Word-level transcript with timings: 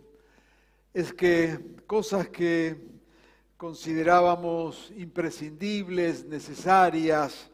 es 0.94 1.14
que 1.14 1.60
cosas 1.88 2.30
que 2.30 2.78
considerábamos 3.58 4.92
imprescindibles, 4.96 6.26
necesarias 6.26 7.50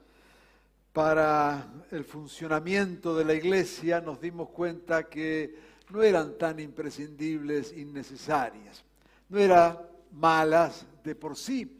para 0.91 1.71
el 1.91 2.03
funcionamiento 2.03 3.15
de 3.15 3.23
la 3.23 3.33
iglesia, 3.33 4.01
nos 4.01 4.19
dimos 4.19 4.49
cuenta 4.49 5.07
que 5.07 5.55
no 5.91 6.03
eran 6.03 6.37
tan 6.37 6.59
imprescindibles 6.59 7.73
y 7.75 7.85
necesarias. 7.85 8.83
No 9.29 9.39
eran 9.39 9.79
malas 10.11 10.85
de 11.03 11.15
por 11.15 11.37
sí, 11.37 11.79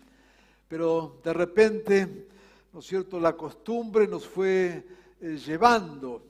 pero 0.68 1.20
de 1.23 1.34
repente, 1.34 2.27
¿no 2.71 2.80
es 2.80 2.85
cierto?, 2.85 3.20
la 3.20 3.34
costumbre 3.34 4.07
nos 4.07 4.26
fue 4.26 4.85
eh, 5.20 5.38
llevando 5.46 6.29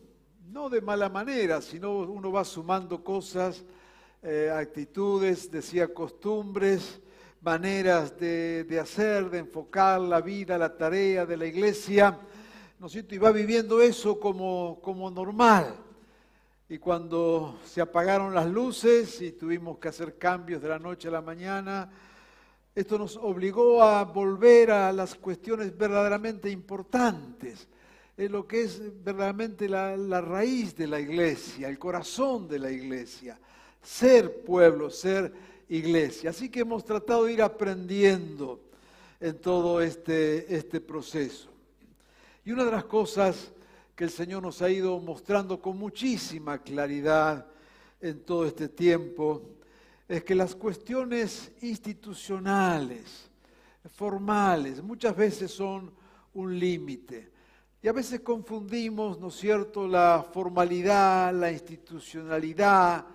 no 0.52 0.68
de 0.68 0.82
mala 0.82 1.10
manera, 1.10 1.62
sino 1.62 2.00
uno 2.00 2.32
va 2.32 2.44
sumando 2.44 3.04
cosas, 3.04 3.64
eh, 4.24 4.52
actitudes, 4.52 5.52
decía 5.52 5.94
costumbres, 5.94 7.00
maneras 7.42 8.18
de, 8.20 8.80
hacer, 8.82 9.30
de 9.30 9.40
enfocar 9.40 10.02
la 10.02 10.22
vida, 10.22 10.58
la 10.58 10.76
tarea 10.76 11.26
de 11.26 11.38
la 11.38 11.46
iglesia, 11.46 12.18
¿no 12.80 12.88
es 12.88 12.94
cierto? 12.94 13.14
Y 13.14 13.20
va 13.20 13.32
viviendo 13.32 13.80
eso 13.80 14.20
como, 14.20 14.80
como 14.82 15.12
normal. 15.12 15.76
Y 16.68 16.80
cuando 16.80 17.60
se 17.64 17.82
apagaron 17.82 18.34
las 18.34 18.48
luces 18.48 19.22
y 19.22 19.34
tuvimos 19.34 19.78
que 19.78 19.90
hacer 19.90 20.18
cambios 20.18 20.62
de 20.62 20.70
la 20.70 20.80
noche 20.80 21.08
a 21.10 21.12
la 21.12 21.22
mañana, 21.22 21.92
esto 22.74 22.98
nos 22.98 23.18
obligó 23.18 23.84
a 23.84 24.04
volver 24.04 24.72
a 24.72 24.92
las 24.92 25.14
cuestiones 25.14 25.78
verdaderamente 25.78 26.50
importantes 26.50 27.68
lo 28.28 28.46
que 28.46 28.64
es 28.64 28.82
verdaderamente 29.04 29.70
la, 29.70 29.96
la, 29.96 30.20
raíz 30.20 30.76
de 30.76 30.88
la 30.88 31.00
iglesia, 31.00 31.70
el 31.70 31.80
corazón 31.80 32.48
de 32.48 32.60
la 32.60 32.70
iglesia, 32.72 33.40
ser 33.82 34.44
pueblo, 34.44 34.90
ser 34.90 35.32
iglesia. 35.70 36.32
Así 36.32 36.50
que 36.50 36.62
hemos 36.62 36.84
tratado 36.84 37.26
de 37.26 37.34
ir 37.34 37.42
aprendiendo 37.42 38.60
en 39.20 39.38
todo 39.38 39.82
este, 39.82 40.54
este 40.54 40.82
proceso. 40.82 41.50
Y 42.44 42.52
una 42.52 42.66
de 42.66 42.72
las 42.72 42.86
cosas 42.86 43.52
que 43.96 44.06
el 44.06 44.10
Señor 44.10 44.42
nos 44.42 44.62
ha 44.62 44.70
ido 44.70 45.00
mostrando 45.00 45.62
con 45.62 45.78
muchísima 45.78 46.58
claridad 46.58 47.46
en 48.02 48.22
todo 48.22 48.46
este 48.46 48.70
tiempo 48.70 49.44
es 50.08 50.24
que 50.24 50.34
las 50.36 50.56
cuestiones 50.56 51.52
institucionales, 51.62 53.30
formales, 53.94 54.82
muchas 54.82 55.16
veces 55.16 55.52
son 55.52 55.92
un 56.34 56.58
límite. 56.58 57.30
Y 57.82 57.88
a 57.88 57.94
veces 57.94 58.20
confundimos, 58.20 59.20
¿no 59.20 59.30
es 59.30 59.36
cierto?, 59.36 59.88
la 59.88 60.26
formalidad, 60.34 61.34
la 61.34 61.52
institucionalidad 61.52 63.06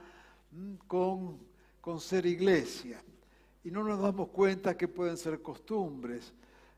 con, 0.86 1.38
con 1.80 2.00
ser 2.00 2.24
iglesia. 2.24 3.02
Y 3.62 3.70
no 3.70 3.84
nos 3.84 4.00
damos 4.00 4.28
cuenta 4.28 4.76
que 4.76 4.88
pueden 4.88 5.18
ser 5.18 5.42
costumbres, 5.42 6.32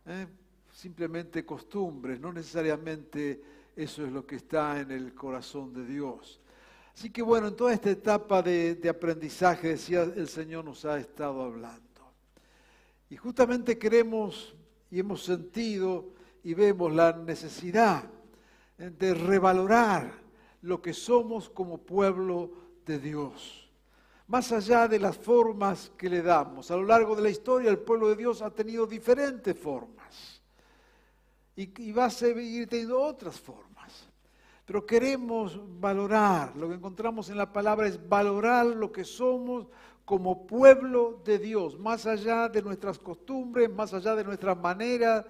¿eh? 0.07 0.27
simplemente 0.73 1.45
costumbres, 1.45 2.21
no 2.21 2.33
necesariamente 2.33 3.41
eso 3.77 4.05
es 4.05 4.13
lo 4.13 4.27
que 4.27 4.37
está 4.37 4.81
en 4.81 4.91
el 4.91 5.15
corazón 5.15 5.73
de 5.73 5.87
Dios. 5.87 6.41
Así 6.93 7.11
que 7.11 7.23
bueno, 7.23 7.49
en 7.49 7.57
toda 7.57 7.73
esta 7.73 7.91
etapa 7.91 8.43
de, 8.43 8.75
de 8.75 8.89
aprendizaje, 8.89 9.69
decía 9.69 10.03
el 10.03 10.29
Señor, 10.29 10.65
nos 10.65 10.85
ha 10.85 10.99
estado 10.99 11.43
hablando. 11.43 11.83
Y 13.11 13.17
justamente 13.17 13.79
queremos 13.79 14.55
y 14.91 14.99
hemos 14.99 15.23
sentido 15.23 16.16
y 16.47 16.55
vemos 16.55 16.95
la 16.95 17.13
necesidad 17.13 18.05
de 18.79 19.15
revalorar 19.15 20.13
lo 20.63 20.81
que 20.81 20.95
somos 20.95 21.51
como 21.51 21.79
pueblo 21.79 22.53
de 22.87 23.01
Dios. 23.01 23.69
Más 24.29 24.53
allá 24.53 24.87
de 24.87 25.01
las 25.01 25.17
formas 25.17 25.91
que 25.99 26.09
le 26.09 26.23
damos. 26.23 26.71
A 26.71 26.77
lo 26.77 26.85
largo 26.85 27.17
de 27.17 27.23
la 27.23 27.31
historia 27.31 27.69
el 27.69 27.81
pueblo 27.81 28.11
de 28.11 28.15
Dios 28.15 28.43
ha 28.43 28.51
tenido 28.53 28.87
diferentes 28.87 29.59
formas. 29.59 30.41
Y, 31.57 31.91
va 31.91 32.05
a 32.05 32.11
seguir 32.11 32.69
teniendo 32.69 33.01
otras 33.01 33.41
formas. 33.41 34.09
Pero 34.65 34.87
queremos 34.87 35.61
valorar, 35.81 36.55
lo 36.55 36.69
que 36.69 36.77
encontramos 36.77 37.29
en 37.29 37.39
la 37.39 37.53
palabra 37.53 37.89
es 37.89 38.09
valorar 38.09 38.67
lo 38.67 38.93
que 38.93 39.03
somos 39.03 39.67
como 40.05 40.47
pueblo 40.47 41.21
de 41.25 41.41
Dios, 41.41 41.77
más 41.77 42.07
allá 42.07 42.49
de 42.49 42.63
nuestras 42.63 43.01
costumbres, 43.01 43.69
más 43.69 43.93
allá 43.93 44.15
de 44.15 44.23
nuestras 44.23 44.57
maneras 44.57 45.27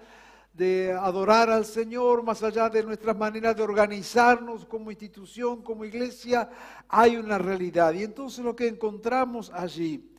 de 0.57 0.91
adorar 0.91 1.51
al 1.51 1.65
Señor, 1.65 2.23
más 2.23 2.41
allá 2.41 2.67
de 2.67 2.83
nuestras 2.83 3.15
maneras 3.15 3.55
de 3.55 3.61
organizarnos 3.61 4.65
como 4.65 4.89
institución, 4.89 5.61
como 5.61 5.85
iglesia, 5.85 6.49
hay 6.89 7.15
una 7.15 7.37
realidad. 7.37 7.93
Y 7.93 8.03
entonces 8.03 8.43
lo 8.43 8.55
que 8.55 8.67
encontramos 8.67 9.51
allí 9.53 10.11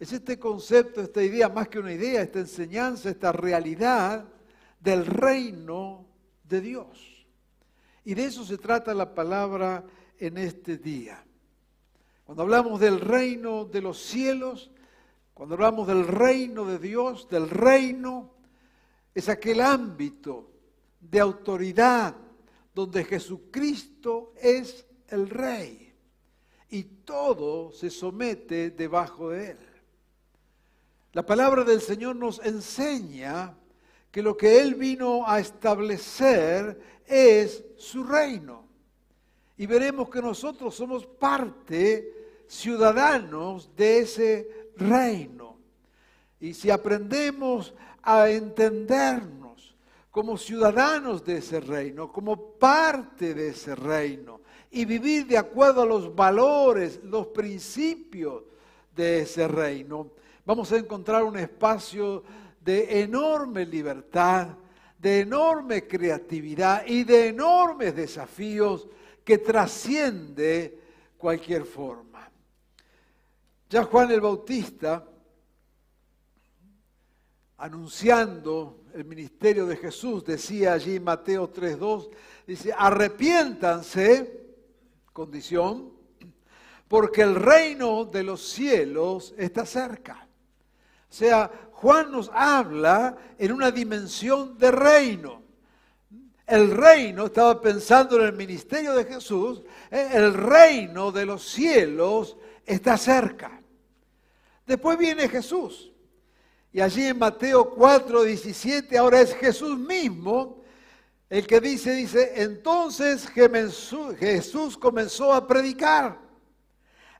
es 0.00 0.12
este 0.12 0.36
concepto, 0.36 1.00
esta 1.00 1.22
idea, 1.22 1.48
más 1.48 1.68
que 1.68 1.78
una 1.78 1.92
idea, 1.92 2.22
esta 2.22 2.40
enseñanza, 2.40 3.08
esta 3.08 3.30
realidad 3.30 4.24
del 4.80 5.06
reino 5.06 6.06
de 6.42 6.60
Dios. 6.60 7.26
Y 8.04 8.14
de 8.14 8.24
eso 8.24 8.44
se 8.44 8.58
trata 8.58 8.92
la 8.94 9.14
palabra 9.14 9.84
en 10.18 10.38
este 10.38 10.76
día. 10.76 11.24
Cuando 12.24 12.42
hablamos 12.42 12.80
del 12.80 13.00
reino 13.00 13.64
de 13.64 13.80
los 13.80 14.00
cielos, 14.00 14.72
cuando 15.34 15.54
hablamos 15.54 15.86
del 15.86 16.04
reino 16.04 16.64
de 16.64 16.80
Dios, 16.80 17.28
del 17.28 17.48
reino 17.48 18.37
es 19.14 19.28
aquel 19.28 19.60
ámbito 19.60 20.50
de 21.00 21.20
autoridad 21.20 22.14
donde 22.74 23.04
Jesucristo 23.04 24.32
es 24.40 24.86
el 25.08 25.28
rey 25.28 25.94
y 26.70 26.82
todo 26.82 27.72
se 27.72 27.90
somete 27.90 28.70
debajo 28.70 29.30
de 29.30 29.50
él. 29.50 29.58
La 31.12 31.24
palabra 31.24 31.64
del 31.64 31.80
Señor 31.80 32.16
nos 32.16 32.38
enseña 32.44 33.56
que 34.10 34.22
lo 34.22 34.36
que 34.36 34.60
Él 34.60 34.74
vino 34.74 35.26
a 35.26 35.40
establecer 35.40 36.80
es 37.06 37.64
su 37.76 38.04
reino. 38.04 38.66
Y 39.56 39.66
veremos 39.66 40.08
que 40.10 40.22
nosotros 40.22 40.74
somos 40.74 41.06
parte, 41.06 42.44
ciudadanos 42.46 43.74
de 43.74 43.98
ese 44.00 44.70
reino. 44.76 45.58
Y 46.40 46.54
si 46.54 46.70
aprendemos 46.70 47.74
a 48.02 48.28
entendernos 48.28 49.76
como 50.10 50.36
ciudadanos 50.36 51.24
de 51.24 51.38
ese 51.38 51.60
reino, 51.60 52.10
como 52.10 52.52
parte 52.52 53.34
de 53.34 53.48
ese 53.48 53.74
reino 53.74 54.40
y 54.70 54.84
vivir 54.84 55.26
de 55.26 55.38
acuerdo 55.38 55.82
a 55.82 55.86
los 55.86 56.14
valores, 56.14 57.00
los 57.04 57.28
principios 57.28 58.42
de 58.94 59.20
ese 59.20 59.46
reino, 59.48 60.10
vamos 60.44 60.72
a 60.72 60.76
encontrar 60.76 61.24
un 61.24 61.38
espacio 61.38 62.22
de 62.60 63.00
enorme 63.00 63.64
libertad, 63.64 64.48
de 64.98 65.20
enorme 65.20 65.86
creatividad 65.86 66.84
y 66.86 67.04
de 67.04 67.28
enormes 67.28 67.94
desafíos 67.94 68.88
que 69.24 69.38
trasciende 69.38 70.78
cualquier 71.16 71.64
forma. 71.64 72.28
Ya 73.70 73.84
Juan 73.84 74.10
el 74.10 74.20
Bautista 74.20 75.04
anunciando 77.58 78.84
el 78.94 79.04
ministerio 79.04 79.66
de 79.66 79.76
Jesús, 79.76 80.24
decía 80.24 80.72
allí 80.72 81.00
Mateo 81.00 81.52
3.2, 81.52 82.08
dice, 82.46 82.72
arrepiéntanse, 82.76 84.46
condición, 85.12 85.92
porque 86.86 87.22
el 87.22 87.34
reino 87.34 88.04
de 88.04 88.22
los 88.22 88.48
cielos 88.48 89.34
está 89.36 89.66
cerca. 89.66 90.26
O 91.10 91.12
sea, 91.12 91.50
Juan 91.72 92.12
nos 92.12 92.30
habla 92.32 93.16
en 93.36 93.52
una 93.52 93.70
dimensión 93.70 94.56
de 94.56 94.70
reino. 94.70 95.42
El 96.46 96.70
reino, 96.70 97.26
estaba 97.26 97.60
pensando 97.60 98.18
en 98.18 98.26
el 98.26 98.32
ministerio 98.32 98.94
de 98.94 99.04
Jesús, 99.04 99.62
eh, 99.90 100.10
el 100.14 100.32
reino 100.32 101.12
de 101.12 101.26
los 101.26 101.42
cielos 101.46 102.36
está 102.64 102.96
cerca. 102.96 103.60
Después 104.64 104.96
viene 104.96 105.28
Jesús. 105.28 105.92
Y 106.72 106.80
allí 106.80 107.06
en 107.06 107.18
Mateo 107.18 107.70
4, 107.70 108.22
17, 108.24 108.98
ahora 108.98 109.20
es 109.20 109.34
Jesús 109.34 109.78
mismo 109.78 110.58
el 111.30 111.46
que 111.46 111.60
dice, 111.60 111.92
dice, 111.92 112.32
entonces 112.36 113.28
Jesús 113.28 114.78
comenzó 114.78 115.32
a 115.34 115.46
predicar. 115.46 116.18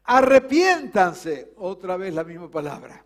arrepiéntanse, 0.05 1.53
otra 1.57 1.99
vez 1.99 2.15
la 2.15 2.25
misma 2.25 2.51
palabra, 2.51 3.05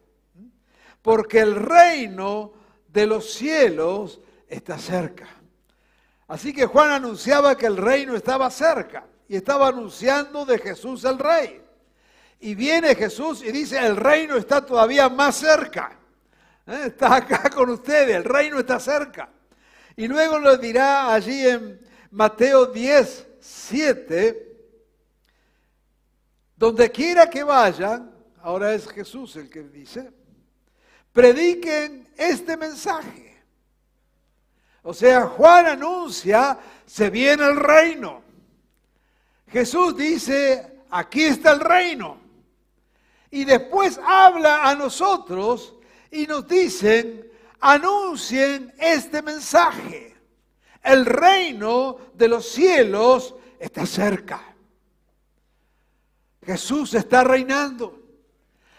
porque 1.01 1.41
el 1.41 1.57
reino 1.57 2.53
de 2.87 3.07
los 3.07 3.33
cielos 3.33 4.21
está 4.47 4.79
cerca. 4.79 5.29
Así 6.29 6.53
que 6.53 6.67
Juan 6.67 6.91
anunciaba 6.91 7.57
que 7.57 7.67
el 7.67 7.77
reino 7.77 8.15
estaba 8.15 8.49
cerca 8.51 9.05
y 9.27 9.35
estaba 9.35 9.69
anunciando 9.69 10.45
de 10.45 10.59
Jesús 10.59 11.05
el 11.05 11.19
rey. 11.19 11.61
Y 12.39 12.55
viene 12.55 12.95
Jesús 12.95 13.43
y 13.43 13.51
dice, 13.51 13.79
el 13.79 13.97
reino 13.97 14.37
está 14.37 14.65
todavía 14.65 15.09
más 15.09 15.37
cerca. 15.37 15.99
¿Eh? 16.67 16.85
Está 16.87 17.17
acá 17.17 17.51
con 17.55 17.71
ustedes, 17.71 18.17
el 18.17 18.25
reino 18.25 18.59
está 18.59 18.79
cerca. 18.79 19.29
Y 19.97 20.09
luego 20.09 20.39
lo 20.39 20.57
dirá 20.57 21.13
allí 21.13 21.47
en 21.47 21.81
Mateo 22.11 22.67
10, 22.67 23.29
7, 23.41 24.57
donde 26.57 26.91
quiera 26.91 27.29
que 27.29 27.43
vayan, 27.43 28.13
ahora 28.43 28.73
es 28.75 28.89
Jesús 28.89 29.37
el 29.37 29.51
que 29.51 29.63
dice, 29.65 30.11
prediquen 31.13 32.09
este 32.17 32.57
mensaje. 32.57 33.43
O 34.83 34.93
sea, 34.95 35.27
Juan 35.27 35.67
anuncia, 35.67 36.59
se 36.87 37.09
viene 37.11 37.45
el 37.45 37.57
reino. 37.57 38.23
Jesús 39.49 39.97
dice, 39.97 40.81
aquí 40.91 41.25
está 41.25 41.53
el 41.53 41.61
reino. 41.61 42.19
Y 43.31 43.45
después 43.45 43.99
habla 44.05 44.69
a 44.69 44.75
nosotros 44.75 45.75
y 46.13 46.27
nos 46.27 46.47
dicen, 46.47 47.27
anuncien 47.61 48.73
este 48.79 49.23
mensaje. 49.23 50.15
El 50.83 51.07
reino 51.07 51.97
de 52.15 52.29
los 52.29 52.47
cielos 52.47 53.35
está 53.59 53.87
cerca. 53.87 54.55
Jesús 56.45 56.95
está 56.95 57.25
reinando. 57.25 57.99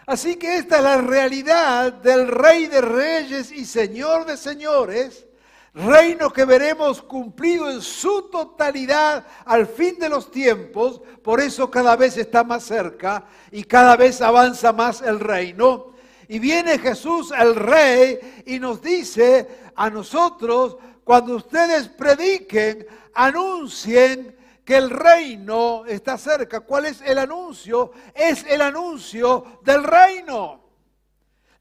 Así 0.05 0.35
que 0.35 0.57
esta 0.57 0.77
es 0.77 0.83
la 0.83 0.97
realidad 0.97 1.93
del 1.93 2.27
Rey 2.27 2.67
de 2.67 2.81
Reyes 2.81 3.51
y 3.51 3.65
Señor 3.65 4.25
de 4.25 4.35
Señores, 4.35 5.25
reino 5.73 6.31
que 6.31 6.43
veremos 6.43 7.01
cumplido 7.01 7.71
en 7.71 7.81
su 7.81 8.23
totalidad 8.23 9.25
al 9.45 9.65
fin 9.65 9.97
de 9.97 10.09
los 10.09 10.29
tiempos, 10.29 11.01
por 11.23 11.39
eso 11.39 11.71
cada 11.71 11.95
vez 11.95 12.17
está 12.17 12.43
más 12.43 12.65
cerca 12.65 13.25
y 13.49 13.63
cada 13.63 13.95
vez 13.95 14.21
avanza 14.21 14.73
más 14.73 15.01
el 15.01 15.21
reino. 15.21 15.92
Y 16.27 16.39
viene 16.39 16.79
Jesús 16.79 17.31
el 17.37 17.55
Rey 17.55 18.43
y 18.45 18.59
nos 18.59 18.81
dice 18.81 19.71
a 19.75 19.89
nosotros, 19.89 20.77
cuando 21.03 21.35
ustedes 21.35 21.89
prediquen, 21.89 22.87
anuncien 23.13 24.37
que 24.63 24.77
el 24.77 24.89
reino 24.89 25.85
está 25.85 26.17
cerca. 26.17 26.61
¿Cuál 26.61 26.85
es 26.85 27.01
el 27.01 27.17
anuncio? 27.17 27.91
Es 28.13 28.45
el 28.47 28.61
anuncio 28.61 29.59
del 29.63 29.83
reino, 29.83 30.63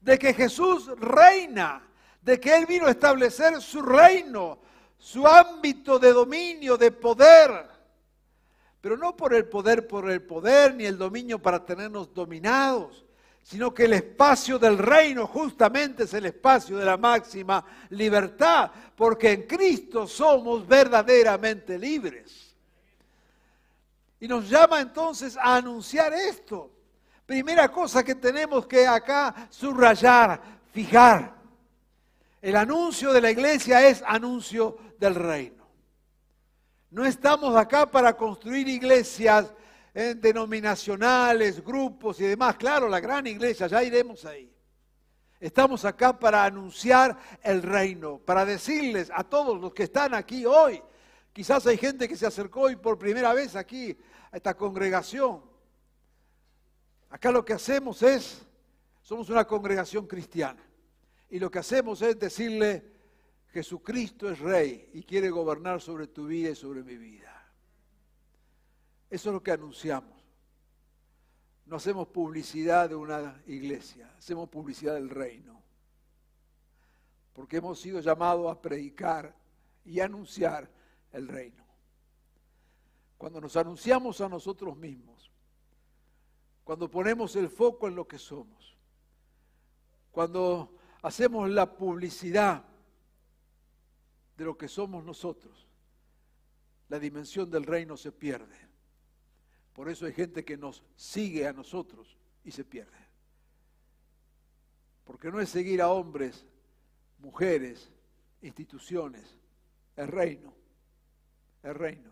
de 0.01 0.17
que 0.17 0.33
Jesús 0.33 0.87
reina, 0.97 1.85
de 2.21 2.39
que 2.39 2.55
Él 2.55 2.65
vino 2.65 2.87
a 2.87 2.91
establecer 2.91 3.61
su 3.61 3.81
reino, 3.81 4.59
su 4.97 5.27
ámbito 5.27 5.99
de 5.99 6.13
dominio, 6.13 6.77
de 6.77 6.91
poder. 6.91 7.73
Pero 8.79 8.97
no 8.97 9.15
por 9.15 9.33
el 9.33 9.47
poder, 9.47 9.87
por 9.87 10.09
el 10.09 10.21
poder, 10.21 10.75
ni 10.75 10.85
el 10.85 10.97
dominio 10.97 11.39
para 11.39 11.65
tenernos 11.65 12.13
dominados, 12.13 13.05
sino 13.43 13.73
que 13.73 13.83
el 13.83 13.93
espacio 13.93 14.57
del 14.57 14.77
reino 14.77 15.27
justamente 15.27 16.03
es 16.03 16.13
el 16.13 16.25
espacio 16.27 16.77
de 16.77 16.85
la 16.85 16.95
máxima 16.95 17.63
libertad, 17.89 18.71
porque 18.95 19.33
en 19.33 19.43
Cristo 19.43 20.07
somos 20.07 20.65
verdaderamente 20.65 21.77
libres. 21.77 22.55
Y 24.21 24.27
nos 24.29 24.49
llama 24.49 24.79
entonces 24.79 25.35
a 25.35 25.57
anunciar 25.57 26.13
esto. 26.13 26.71
Primera 27.25 27.69
cosa 27.69 28.01
que 28.01 28.15
tenemos 28.15 28.65
que 28.65 28.87
acá 28.87 29.47
subrayar, 29.49 30.41
fijar. 30.71 31.35
El 32.41 32.55
anuncio 32.55 33.11
de 33.11 33.21
la 33.21 33.31
iglesia 33.31 33.85
es 33.85 34.01
anuncio 34.05 34.77
del 34.97 35.15
reino. 35.15 35.63
No 36.91 37.05
estamos 37.05 37.55
acá 37.57 37.89
para 37.89 38.15
construir 38.15 38.69
iglesias 38.69 39.53
eh, 39.93 40.15
denominacionales, 40.15 41.63
grupos 41.63 42.19
y 42.19 42.23
demás. 42.23 42.55
Claro, 42.57 42.87
la 42.89 42.99
gran 42.99 43.27
iglesia, 43.27 43.67
ya 43.67 43.83
iremos 43.83 44.25
ahí. 44.25 44.51
Estamos 45.39 45.83
acá 45.83 46.17
para 46.17 46.45
anunciar 46.45 47.17
el 47.43 47.61
reino, 47.61 48.17
para 48.17 48.45
decirles 48.45 49.11
a 49.13 49.23
todos 49.23 49.59
los 49.59 49.73
que 49.73 49.83
están 49.83 50.13
aquí 50.13 50.45
hoy, 50.45 50.81
quizás 51.33 51.67
hay 51.67 51.77
gente 51.77 52.07
que 52.07 52.15
se 52.15 52.25
acercó 52.25 52.61
hoy 52.61 52.77
por 52.77 52.97
primera 52.97 53.33
vez 53.33 53.55
aquí 53.57 53.97
a 54.31 54.37
esta 54.37 54.53
congregación. 54.53 55.43
Acá 57.09 57.29
lo 57.29 57.43
que 57.43 57.51
hacemos 57.51 58.01
es, 58.03 58.41
somos 59.01 59.29
una 59.29 59.45
congregación 59.45 60.07
cristiana, 60.07 60.63
y 61.29 61.39
lo 61.39 61.51
que 61.51 61.59
hacemos 61.59 62.01
es 62.01 62.17
decirle, 62.17 62.93
Jesucristo 63.49 64.31
es 64.31 64.39
rey 64.39 64.89
y 64.93 65.03
quiere 65.03 65.29
gobernar 65.29 65.81
sobre 65.81 66.07
tu 66.07 66.25
vida 66.25 66.51
y 66.51 66.55
sobre 66.55 66.83
mi 66.83 66.95
vida. 66.95 67.32
Eso 69.13 69.29
es 69.29 69.33
lo 69.33 69.43
que 69.43 69.51
anunciamos. 69.51 70.11
No 71.67 71.75
hacemos 71.75 72.07
publicidad 72.07 72.89
de 72.89 72.95
una 72.95 73.43
iglesia, 73.45 74.11
hacemos 74.17 74.49
publicidad 74.49 74.95
del 74.95 75.11
reino. 75.11 75.61
Porque 77.33 77.57
hemos 77.57 77.79
sido 77.79 77.99
llamados 77.99 78.51
a 78.51 78.59
predicar 78.59 79.35
y 79.85 79.99
anunciar 79.99 80.67
el 81.11 81.27
reino 81.27 81.63
cuando 83.19 83.39
nos 83.39 83.55
anunciamos 83.55 84.19
a 84.19 84.27
nosotros 84.27 84.75
mismos, 84.75 85.31
cuando 86.63 86.89
ponemos 86.89 87.35
el 87.35 87.49
foco 87.49 87.87
en 87.87 87.95
lo 87.95 88.07
que 88.07 88.17
somos, 88.17 88.75
cuando 90.11 90.75
hacemos 91.03 91.47
la 91.51 91.77
publicidad 91.77 92.65
de 94.35 94.43
lo 94.43 94.57
que 94.57 94.67
somos 94.67 95.05
nosotros, 95.05 95.67
la 96.89 96.97
dimensión 96.97 97.51
del 97.51 97.63
reino 97.63 97.95
se 97.95 98.11
pierde. 98.11 98.72
Por 99.73 99.89
eso 99.89 100.05
hay 100.05 100.13
gente 100.13 100.45
que 100.45 100.57
nos 100.57 100.83
sigue 100.95 101.47
a 101.47 101.53
nosotros 101.53 102.15
y 102.43 102.51
se 102.51 102.63
pierde. 102.63 102.91
Porque 105.03 105.31
no 105.31 105.39
es 105.39 105.49
seguir 105.49 105.81
a 105.81 105.89
hombres, 105.89 106.45
mujeres, 107.19 107.89
instituciones, 108.41 109.37
el 109.95 110.07
reino, 110.07 110.53
el 111.63 111.75
reino. 111.75 112.11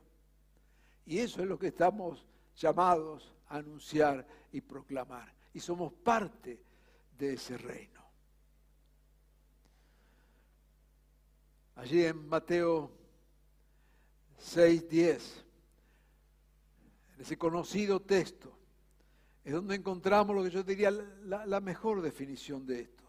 Y 1.06 1.19
eso 1.19 1.42
es 1.42 1.48
lo 1.48 1.60
que 1.60 1.68
estamos 1.68 2.25
llamados 2.58 3.34
a 3.50 3.58
anunciar 3.58 4.25
y 4.51 4.62
proclamar. 4.62 5.34
Y 5.53 5.60
somos 5.60 5.94
parte 5.94 6.60
de 7.18 7.34
ese 7.34 7.58
reino. 7.58 8.01
Allí 11.75 12.06
en 12.06 12.27
Mateo 12.27 12.91
6:10, 14.39 15.22
en 15.22 15.50
ese 17.22 17.38
conocido 17.38 18.01
texto, 18.01 18.58
es 19.44 19.54
donde 19.54 19.75
encontramos 19.75 20.36
lo 20.36 20.44
que 20.44 20.50
yo 20.50 20.63
diría 20.63 20.90
la, 20.90 21.62
mejor 21.62 22.01
definición 22.01 22.66
de 22.66 22.82
esto. 22.82 23.04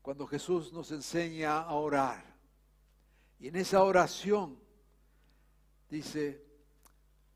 Cuando 0.00 0.26
Jesús 0.26 0.72
nos 0.72 0.90
enseña 0.92 1.60
a 1.60 1.74
orar. 1.74 2.24
Y 3.38 3.48
en 3.48 3.56
esa 3.56 3.82
oración 3.82 4.58
dice, 5.90 6.42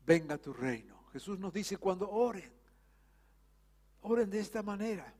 venga 0.05 0.37
tu 0.39 0.51
reino. 0.51 1.05
Jesús 1.11 1.37
nos 1.37 1.53
dice 1.53 1.77
cuando 1.77 2.09
oren, 2.09 2.51
oren 4.01 4.31
de 4.31 4.39
esta 4.39 4.63
manera. 4.63 5.13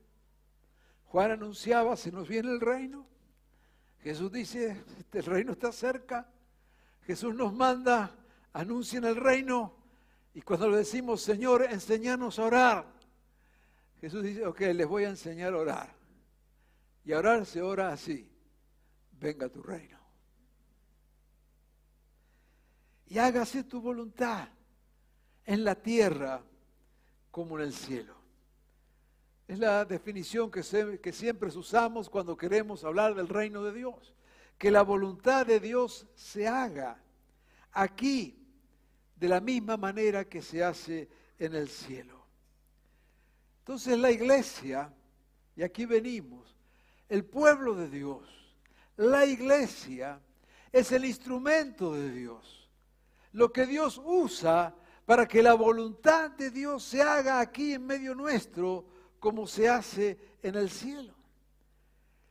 Juan 1.06 1.30
anunciaba, 1.30 1.96
se 1.96 2.10
nos 2.10 2.26
viene 2.26 2.50
el 2.50 2.60
reino. 2.60 3.06
Jesús 4.00 4.32
dice, 4.32 4.82
este 4.98 5.22
reino 5.22 5.52
está 5.52 5.70
cerca. 5.70 6.28
Jesús 7.02 7.32
nos 7.34 7.52
manda, 7.54 8.16
anuncien 8.52 9.04
el 9.04 9.16
reino. 9.16 9.83
Y 10.34 10.42
cuando 10.42 10.68
le 10.68 10.78
decimos, 10.78 11.22
Señor, 11.22 11.62
enséñanos 11.70 12.40
a 12.40 12.44
orar, 12.44 12.92
Jesús 14.00 14.24
dice, 14.24 14.44
ok, 14.44 14.60
les 14.60 14.86
voy 14.86 15.04
a 15.04 15.10
enseñar 15.10 15.54
a 15.54 15.58
orar. 15.58 15.94
Y 17.04 17.12
a 17.12 17.18
orar 17.18 17.46
se 17.46 17.62
ora 17.62 17.92
así, 17.92 18.28
venga 19.12 19.48
tu 19.48 19.62
reino. 19.62 19.98
Y 23.06 23.18
hágase 23.18 23.62
tu 23.62 23.80
voluntad 23.80 24.48
en 25.44 25.62
la 25.62 25.76
tierra 25.76 26.42
como 27.30 27.58
en 27.58 27.66
el 27.66 27.72
cielo. 27.72 28.16
Es 29.46 29.58
la 29.58 29.84
definición 29.84 30.50
que, 30.50 30.62
que 31.00 31.12
siempre 31.12 31.48
usamos 31.50 32.10
cuando 32.10 32.36
queremos 32.36 32.82
hablar 32.82 33.14
del 33.14 33.28
reino 33.28 33.62
de 33.62 33.72
Dios. 33.72 34.14
Que 34.58 34.70
la 34.70 34.82
voluntad 34.82 35.46
de 35.46 35.60
Dios 35.60 36.06
se 36.14 36.48
haga 36.48 36.98
aquí 37.72 38.43
de 39.16 39.28
la 39.28 39.40
misma 39.40 39.76
manera 39.76 40.24
que 40.24 40.42
se 40.42 40.62
hace 40.62 41.08
en 41.38 41.54
el 41.54 41.68
cielo. 41.68 42.24
Entonces 43.60 43.98
la 43.98 44.10
iglesia, 44.10 44.92
y 45.56 45.62
aquí 45.62 45.86
venimos, 45.86 46.54
el 47.08 47.24
pueblo 47.24 47.74
de 47.74 47.88
Dios, 47.88 48.22
la 48.96 49.24
iglesia 49.24 50.20
es 50.72 50.92
el 50.92 51.04
instrumento 51.04 51.94
de 51.94 52.10
Dios. 52.10 52.68
Lo 53.32 53.52
que 53.52 53.66
Dios 53.66 54.00
usa 54.04 54.74
para 55.06 55.26
que 55.26 55.42
la 55.42 55.54
voluntad 55.54 56.30
de 56.32 56.50
Dios 56.50 56.82
se 56.82 57.02
haga 57.02 57.40
aquí 57.40 57.74
en 57.74 57.86
medio 57.86 58.14
nuestro 58.14 58.84
como 59.18 59.46
se 59.46 59.68
hace 59.68 60.18
en 60.42 60.54
el 60.56 60.70
cielo. 60.70 61.14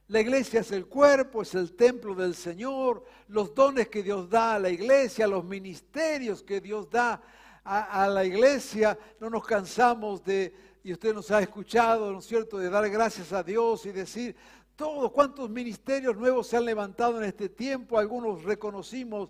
La 0.09 0.19
iglesia 0.19 0.59
es 0.59 0.71
el 0.71 0.85
cuerpo, 0.87 1.43
es 1.43 1.55
el 1.55 1.73
templo 1.75 2.13
del 2.13 2.35
Señor, 2.35 3.05
los 3.29 3.55
dones 3.55 3.87
que 3.87 4.03
Dios 4.03 4.29
da 4.29 4.55
a 4.55 4.59
la 4.59 4.69
iglesia, 4.69 5.27
los 5.27 5.45
ministerios 5.45 6.43
que 6.43 6.59
Dios 6.59 6.89
da 6.89 7.21
a, 7.63 8.07
la 8.07 8.25
iglesia. 8.25 8.97
No 9.21 9.29
nos 9.29 9.45
cansamos 9.45 10.23
de, 10.23 10.53
y 10.83 10.91
usted 10.91 11.13
nos 11.13 11.31
ha 11.31 11.39
escuchado, 11.39 12.11
¿no 12.11 12.19
es 12.19 12.25
cierto?, 12.25 12.57
de 12.57 12.69
dar 12.69 12.89
gracias 12.89 13.31
a 13.31 13.43
Dios 13.43 13.85
y 13.85 13.93
decir, 13.93 14.35
todos 14.75 15.09
cuántos 15.11 15.49
ministerios 15.49 16.17
nuevos 16.17 16.47
se 16.47 16.57
han 16.57 16.65
levantado 16.65 17.17
en 17.19 17.23
este 17.23 17.47
tiempo, 17.47 17.97
algunos 17.97 18.43
reconocimos 18.43 19.29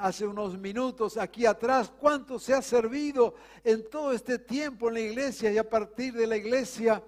hace 0.00 0.26
unos 0.26 0.56
minutos 0.56 1.16
aquí 1.16 1.46
atrás, 1.46 1.92
cuánto 1.98 2.38
se 2.38 2.54
ha 2.54 2.62
servido 2.62 3.34
en 3.64 3.88
todo 3.90 4.12
este 4.12 4.38
tiempo 4.38 4.88
en 4.88 4.94
la 4.94 5.00
iglesia 5.00 5.50
y 5.50 5.58
a 5.58 5.68
partir 5.68 6.14
de 6.14 6.26
la 6.26 6.36
iglesia 6.36 7.02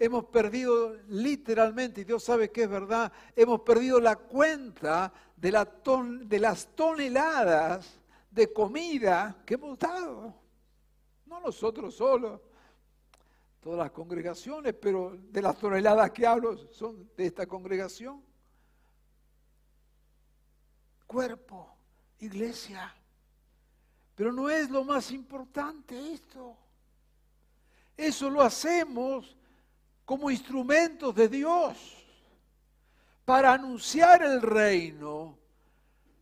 hemos 0.00 0.24
perdido 0.24 0.96
literalmente, 1.08 2.00
y 2.00 2.04
Dios 2.04 2.24
sabe 2.24 2.50
que 2.50 2.62
es 2.62 2.70
verdad, 2.70 3.12
hemos 3.36 3.60
perdido 3.60 4.00
la 4.00 4.16
cuenta 4.16 5.12
de, 5.36 5.52
la 5.52 5.68
de 6.22 6.38
las 6.38 6.74
toneladas 6.74 8.00
de 8.30 8.50
comida 8.50 9.42
que 9.44 9.54
hemos 9.54 9.78
dado. 9.78 10.34
No 11.26 11.40
nosotros 11.40 11.94
solos, 11.94 12.40
todas 13.60 13.78
las 13.78 13.90
congregaciones, 13.90 14.72
pero 14.72 15.18
de 15.18 15.42
las 15.42 15.58
toneladas 15.58 16.10
que 16.12 16.26
hablo 16.26 16.56
son 16.72 17.10
de 17.14 17.26
esta 17.26 17.46
congregación. 17.46 18.24
Cuerpo, 21.06 21.76
iglesia. 22.20 22.94
Pero 24.14 24.32
no 24.32 24.48
es 24.48 24.70
lo 24.70 24.82
más 24.82 25.10
importante 25.10 26.14
esto. 26.14 26.56
Eso 27.98 28.30
lo 28.30 28.40
hacemos 28.40 29.36
como 30.10 30.28
instrumentos 30.28 31.14
de 31.14 31.28
Dios 31.28 31.76
para 33.24 33.52
anunciar 33.52 34.24
el 34.24 34.42
reino, 34.42 35.38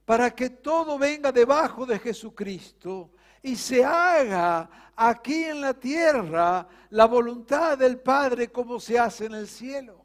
para 0.05 0.31
que 0.31 0.51
todo 0.51 0.99
venga 0.99 1.33
debajo 1.33 1.87
de 1.87 1.99
Jesucristo 1.99 3.13
y 3.43 3.57
se 3.57 3.83
haga 3.83 4.93
aquí 4.95 5.45
en 5.45 5.63
la 5.63 5.73
tierra 5.73 6.69
la 6.91 7.07
voluntad 7.07 7.79
del 7.79 7.99
Padre 7.99 8.53
como 8.53 8.79
se 8.79 8.99
hace 8.99 9.25
en 9.25 9.33
el 9.33 9.49
cielo. 9.49 10.05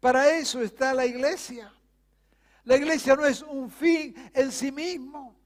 Para 0.00 0.30
eso 0.30 0.62
está 0.62 0.94
la 0.94 1.04
iglesia. 1.04 1.70
La 2.64 2.76
iglesia 2.78 3.14
no 3.14 3.26
es 3.26 3.42
un 3.42 3.70
fin 3.70 4.14
en 4.32 4.50
sí 4.50 4.72
mismo. 4.72 5.36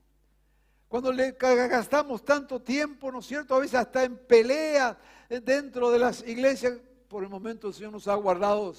Cuando 0.86 1.12
le 1.12 1.32
gastamos 1.32 2.24
tanto 2.24 2.62
tiempo, 2.62 3.10
¿no 3.10 3.18
es 3.18 3.26
cierto? 3.26 3.56
A 3.56 3.58
veces 3.58 3.74
hasta 3.74 4.04
en 4.04 4.24
peleas 4.24 4.96
dentro 5.28 5.90
de 5.90 5.98
las 5.98 6.24
iglesias, 6.28 6.74
por 7.14 7.22
el 7.22 7.30
momento 7.30 7.68
el 7.68 7.74
Señor 7.74 7.92
nos 7.92 8.08
ha 8.08 8.14
guardado, 8.16 8.74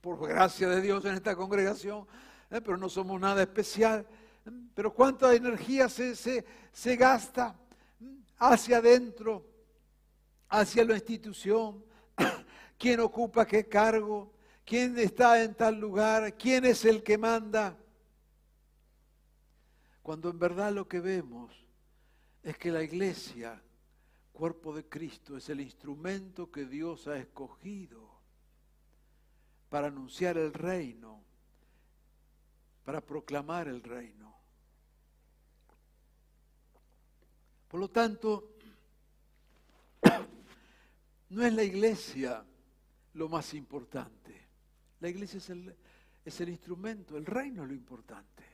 por 0.00 0.26
gracia 0.26 0.70
de 0.70 0.80
Dios, 0.80 1.04
en 1.04 1.16
esta 1.16 1.36
congregación, 1.36 2.06
¿eh? 2.50 2.58
pero 2.62 2.78
no 2.78 2.88
somos 2.88 3.20
nada 3.20 3.42
especial. 3.42 4.06
Pero 4.74 4.94
cuánta 4.94 5.34
energía 5.34 5.90
se, 5.90 6.16
se 6.16 6.96
gasta 6.96 7.54
hacia 8.38 8.78
adentro, 8.78 9.44
hacia 10.48 10.82
la 10.86 10.94
institución, 10.94 11.84
quién 12.78 13.00
ocupa 13.00 13.46
qué 13.46 13.68
cargo, 13.68 14.32
quién 14.64 14.98
está 14.98 15.42
en 15.42 15.54
tal 15.54 15.78
lugar, 15.78 16.38
quién 16.38 16.64
es 16.64 16.86
el 16.86 17.02
que 17.02 17.18
manda. 17.18 17.76
Cuando 20.02 20.30
en 20.30 20.38
verdad 20.38 20.72
lo 20.72 20.88
que 20.88 21.00
vemos 21.00 21.52
es 22.42 22.56
que 22.56 22.72
la 22.72 22.82
iglesia 22.82 23.60
cuerpo 24.34 24.74
de 24.74 24.84
Cristo 24.84 25.36
es 25.36 25.48
el 25.48 25.60
instrumento 25.60 26.50
que 26.50 26.66
Dios 26.66 27.06
ha 27.06 27.16
escogido 27.16 28.10
para 29.70 29.86
anunciar 29.86 30.36
el 30.36 30.52
reino, 30.52 31.22
para 32.84 33.00
proclamar 33.00 33.68
el 33.68 33.82
reino. 33.82 34.34
Por 37.68 37.80
lo 37.80 37.90
tanto, 37.90 38.50
no 41.30 41.46
es 41.46 41.52
la 41.52 41.62
iglesia 41.62 42.44
lo 43.14 43.28
más 43.28 43.54
importante. 43.54 44.48
La 45.00 45.08
iglesia 45.08 45.38
es 45.38 46.40
el, 46.40 46.48
instrumento, 46.48 47.16
el 47.16 47.26
reino 47.26 47.62
es 47.62 47.68
lo 47.68 47.74
importante. 47.74 48.44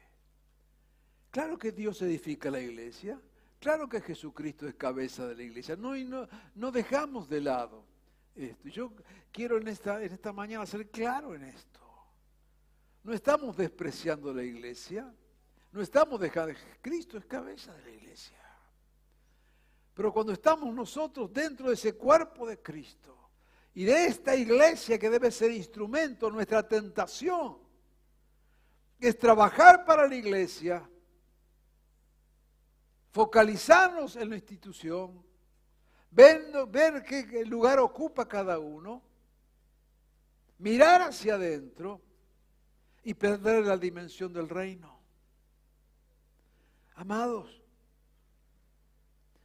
Claro 1.31 1.59
que 1.59 1.73
Dios 1.73 2.03
edifica 2.03 2.51
la 2.51 2.61
iglesia, 2.61 3.21
Claro 3.61 3.91
que 3.91 4.01
Jesucristo 4.01 4.67
es 4.67 4.75
cabeza 4.75 5.29
de 5.29 5.37
la 5.37 5.43
iglesia. 5.43 5.77
No, 5.77 5.95
y 5.95 6.05
no, 6.05 6.27
no 6.55 6.73
dejamos 6.73 7.29
de 7.29 7.43
lado 7.43 7.85
esto. 8.35 8.69
Yo 8.71 8.93
quiero 9.31 9.59
en 9.59 9.69
esta, 9.69 10.03
en 10.03 10.13
esta 10.13 10.33
mañana 10.33 10.65
ser 10.65 10.89
claro 10.89 11.35
en 11.35 11.45
esto. 11.45 11.79
No 13.05 13.13
estamos 13.13 13.57
despreciando 13.59 14.33
la 14.33 14.43
iglesia. 14.43 15.15
No 15.73 15.83
estamos 15.83 16.19
dejando. 16.19 16.55
Cristo 16.81 17.19
es 17.19 17.27
cabeza 17.27 17.75
de 17.75 17.83
la 17.83 17.91
iglesia. 17.91 18.39
Pero 19.93 20.11
cuando 20.11 20.33
estamos 20.33 20.75
nosotros 20.75 21.31
dentro 21.31 21.69
de 21.69 21.75
ese 21.75 21.95
cuerpo 21.95 22.47
de 22.47 22.63
Cristo 22.63 23.15
y 23.75 23.85
de 23.85 24.07
esta 24.07 24.35
iglesia 24.35 24.99
que 24.99 25.11
debe 25.11 25.31
ser 25.31 25.51
instrumento, 25.51 26.31
nuestra 26.31 26.67
tentación 26.67 27.59
es 28.99 29.19
trabajar 29.19 29.85
para 29.85 30.09
la 30.09 30.15
iglesia 30.15 30.90
focalizarnos 33.11 34.17
en 34.17 34.31
la 34.31 34.37
institución, 34.37 35.23
ver, 36.11 37.03
qué 37.05 37.45
lugar 37.45 37.79
ocupa 37.79 38.29
cada 38.29 38.59
uno, 38.59 39.03
mirar 40.59 41.03
hacia 41.03 41.35
adentro 41.35 42.01
y 43.03 43.15
perder 43.15 43.67
la 43.67 43.77
dimensión 43.77 44.33
del 44.33 44.49
reino. 44.49 45.01
Amados, 46.95 47.63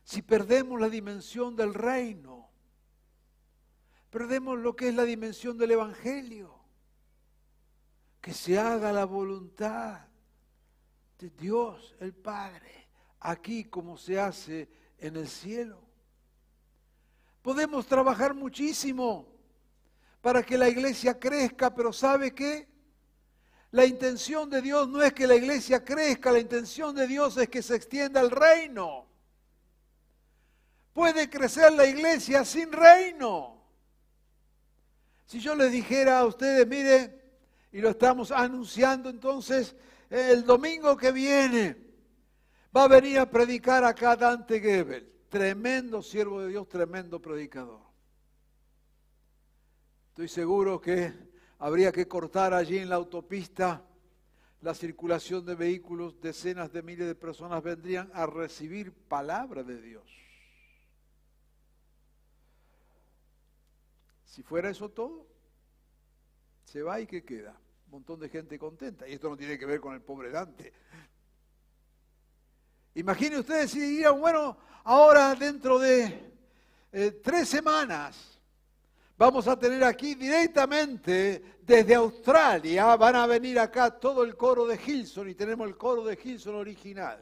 si 0.03 0.21
perdemos 0.21 0.79
la 0.79 0.89
dimensión 0.89 1.55
del 1.55 1.73
reino, 1.73 2.49
perdemos 4.11 4.59
lo 4.59 4.75
que 4.75 4.89
es 4.89 4.95
la 4.95 5.03
dimensión 5.03 5.57
del 5.57 5.71
Evangelio. 5.71 6.53
Que 8.21 8.33
se 8.33 8.57
haga 8.57 8.91
la 8.91 9.05
voluntad 9.05 10.07
de 11.19 11.29
Dios 11.29 11.95
el 11.99 12.11
Padre 12.11 12.84
aquí 13.25 13.65
como 13.65 13.97
se 13.97 14.19
hace 14.19 14.69
en 14.99 15.15
el 15.17 15.27
cielo. 15.27 15.81
Podemos 17.41 17.85
trabajar 17.85 18.33
muchísimo 18.33 19.27
para 20.21 20.43
que 20.43 20.57
la 20.57 20.69
iglesia 20.69 21.19
crezca, 21.19 21.73
pero 21.73 21.91
¿sabe 21.91 22.33
qué? 22.33 22.67
La 23.71 23.85
intención 23.85 24.49
de 24.49 24.61
Dios 24.61 24.87
no 24.87 25.01
es 25.01 25.13
que 25.13 25.27
la 25.27 25.35
iglesia 25.35 25.83
crezca, 25.83 26.31
la 26.31 26.39
intención 26.39 26.95
de 26.95 27.07
Dios 27.07 27.37
es 27.37 27.49
que 27.49 27.61
se 27.61 27.75
extienda 27.75 28.21
el 28.21 28.31
reino. 28.31 29.05
Puede 30.93 31.29
crecer 31.29 31.73
la 31.73 31.85
iglesia 31.85 32.45
sin 32.45 32.71
reino. 32.71 33.61
Si 35.25 35.39
yo 35.39 35.55
les 35.55 35.71
dijera 35.71 36.19
a 36.19 36.25
ustedes, 36.25 36.65
mire, 36.67 37.21
y 37.71 37.81
lo 37.81 37.89
estamos 37.89 38.31
anunciando 38.31 39.09
entonces, 39.09 39.75
el 40.09 40.45
domingo 40.45 40.95
que 40.95 41.11
viene, 41.11 41.84
Va 42.75 42.83
a 42.83 42.87
venir 42.87 43.19
a 43.19 43.29
predicar 43.29 43.83
acá 43.85 44.17
Dante 44.17 44.59
Gebel, 44.59 45.09
tremendo 45.29 46.01
siervo 46.01 46.41
de 46.41 46.49
Dios, 46.49 46.67
tremendo 46.67 47.21
predicador. 47.21 47.79
Estoy 50.09 50.27
seguro 50.27 50.81
que 50.81 51.13
habría 51.59 51.91
que 51.91 52.07
cortar 52.07 52.53
allí 52.53 52.79
en 52.79 52.89
la 52.89 52.95
autopista 52.95 53.81
la 54.61 54.73
circulación 54.73 55.45
de 55.45 55.53
vehículos, 55.53 56.19
decenas 56.19 56.73
de 56.73 56.81
miles 56.81 57.05
de 57.05 57.13
personas 57.13 57.61
vendrían 57.61 58.09
a 58.13 58.25
recibir 58.25 58.91
palabra 58.91 59.63
de 59.63 59.79
Dios. 59.79 60.03
Si 64.25 64.41
fuera 64.41 64.69
eso 64.69 64.89
todo, 64.89 65.27
se 66.63 66.81
va 66.81 66.99
y 66.99 67.05
¿qué 67.05 67.23
queda? 67.23 67.57
Un 67.85 67.91
montón 67.91 68.19
de 68.19 68.27
gente 68.27 68.57
contenta. 68.57 69.07
Y 69.07 69.13
esto 69.13 69.29
no 69.29 69.37
tiene 69.37 69.59
que 69.59 69.67
ver 69.67 69.79
con 69.79 69.93
el 69.93 70.01
pobre 70.01 70.31
Dante. 70.31 70.73
Imaginen 72.95 73.39
ustedes 73.39 73.71
si 73.71 73.79
dirían, 73.79 74.19
bueno, 74.19 74.57
ahora 74.85 75.35
dentro 75.35 75.77
de 75.77 76.31
eh, 76.93 77.11
tres 77.21 77.49
semanas 77.49 78.39
vamos 79.17 79.47
a 79.49 79.59
tener 79.59 79.83
aquí 79.83 80.15
directamente 80.15 81.57
desde 81.61 81.95
Australia, 81.95 82.95
van 82.95 83.15
a 83.17 83.27
venir 83.27 83.59
acá 83.59 83.91
todo 83.91 84.23
el 84.23 84.37
coro 84.37 84.65
de 84.65 84.79
Hilson 84.83 85.29
y 85.29 85.35
tenemos 85.35 85.67
el 85.67 85.75
coro 85.75 86.05
de 86.05 86.17
Hilson 86.21 86.55
original. 86.55 87.19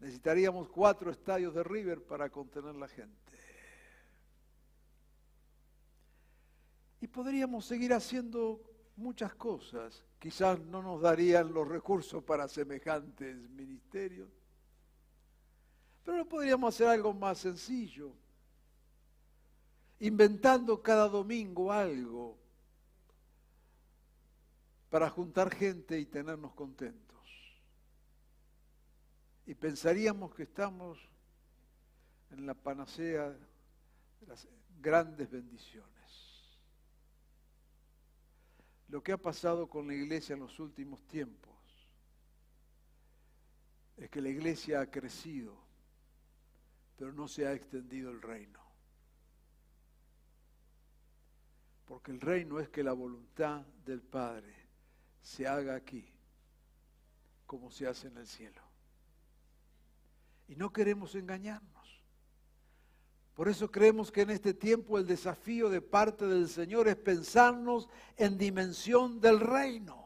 Necesitaríamos 0.00 0.68
cuatro 0.68 1.10
estadios 1.10 1.54
de 1.54 1.64
River 1.64 2.02
para 2.02 2.28
contener 2.28 2.74
la 2.74 2.88
gente. 2.88 3.16
Y 7.00 7.06
podríamos 7.06 7.64
seguir 7.64 7.94
haciendo 7.94 8.60
muchas 8.96 9.34
cosas. 9.34 10.04
Quizás 10.18 10.58
no 10.60 10.82
nos 10.82 11.02
darían 11.02 11.52
los 11.52 11.68
recursos 11.68 12.22
para 12.22 12.48
semejantes 12.48 13.36
ministerios. 13.50 14.28
Pero 16.04 16.18
no 16.18 16.26
podríamos 16.26 16.74
hacer 16.74 16.88
algo 16.88 17.14
más 17.14 17.38
sencillo, 17.38 18.12
inventando 20.00 20.82
cada 20.82 21.08
domingo 21.08 21.72
algo 21.72 22.36
para 24.90 25.08
juntar 25.10 25.50
gente 25.50 25.98
y 25.98 26.06
tenernos 26.06 26.52
contentos. 26.52 27.04
Y 29.46 29.54
pensaríamos 29.54 30.34
que 30.34 30.44
estamos 30.44 30.98
en 32.30 32.46
la 32.46 32.54
panacea 32.54 33.30
de 33.30 34.26
las 34.26 34.46
grandes 34.80 35.30
bendiciones. 35.30 35.93
Lo 38.88 39.02
que 39.02 39.12
ha 39.12 39.16
pasado 39.16 39.68
con 39.68 39.86
la 39.86 39.94
iglesia 39.94 40.34
en 40.34 40.40
los 40.40 40.58
últimos 40.60 41.00
tiempos 41.06 41.52
es 43.96 44.10
que 44.10 44.20
la 44.20 44.28
iglesia 44.28 44.80
ha 44.80 44.90
crecido, 44.90 45.56
pero 46.96 47.12
no 47.12 47.28
se 47.28 47.46
ha 47.46 47.52
extendido 47.52 48.10
el 48.10 48.20
reino. 48.20 48.60
Porque 51.86 52.10
el 52.10 52.20
reino 52.20 52.60
es 52.60 52.68
que 52.68 52.82
la 52.82 52.92
voluntad 52.92 53.60
del 53.84 54.02
Padre 54.02 54.54
se 55.22 55.46
haga 55.46 55.74
aquí 55.74 56.06
como 57.46 57.70
se 57.70 57.86
hace 57.86 58.08
en 58.08 58.16
el 58.16 58.26
cielo. 58.26 58.62
Y 60.48 60.56
no 60.56 60.72
queremos 60.72 61.14
engañarnos. 61.14 61.73
Por 63.34 63.48
eso 63.48 63.70
creemos 63.70 64.12
que 64.12 64.22
en 64.22 64.30
este 64.30 64.54
tiempo 64.54 64.96
el 64.96 65.06
desafío 65.06 65.68
de 65.68 65.80
parte 65.80 66.26
del 66.26 66.48
Señor 66.48 66.86
es 66.86 66.96
pensarnos 66.96 67.88
en 68.16 68.38
dimensión 68.38 69.20
del 69.20 69.40
reino. 69.40 70.04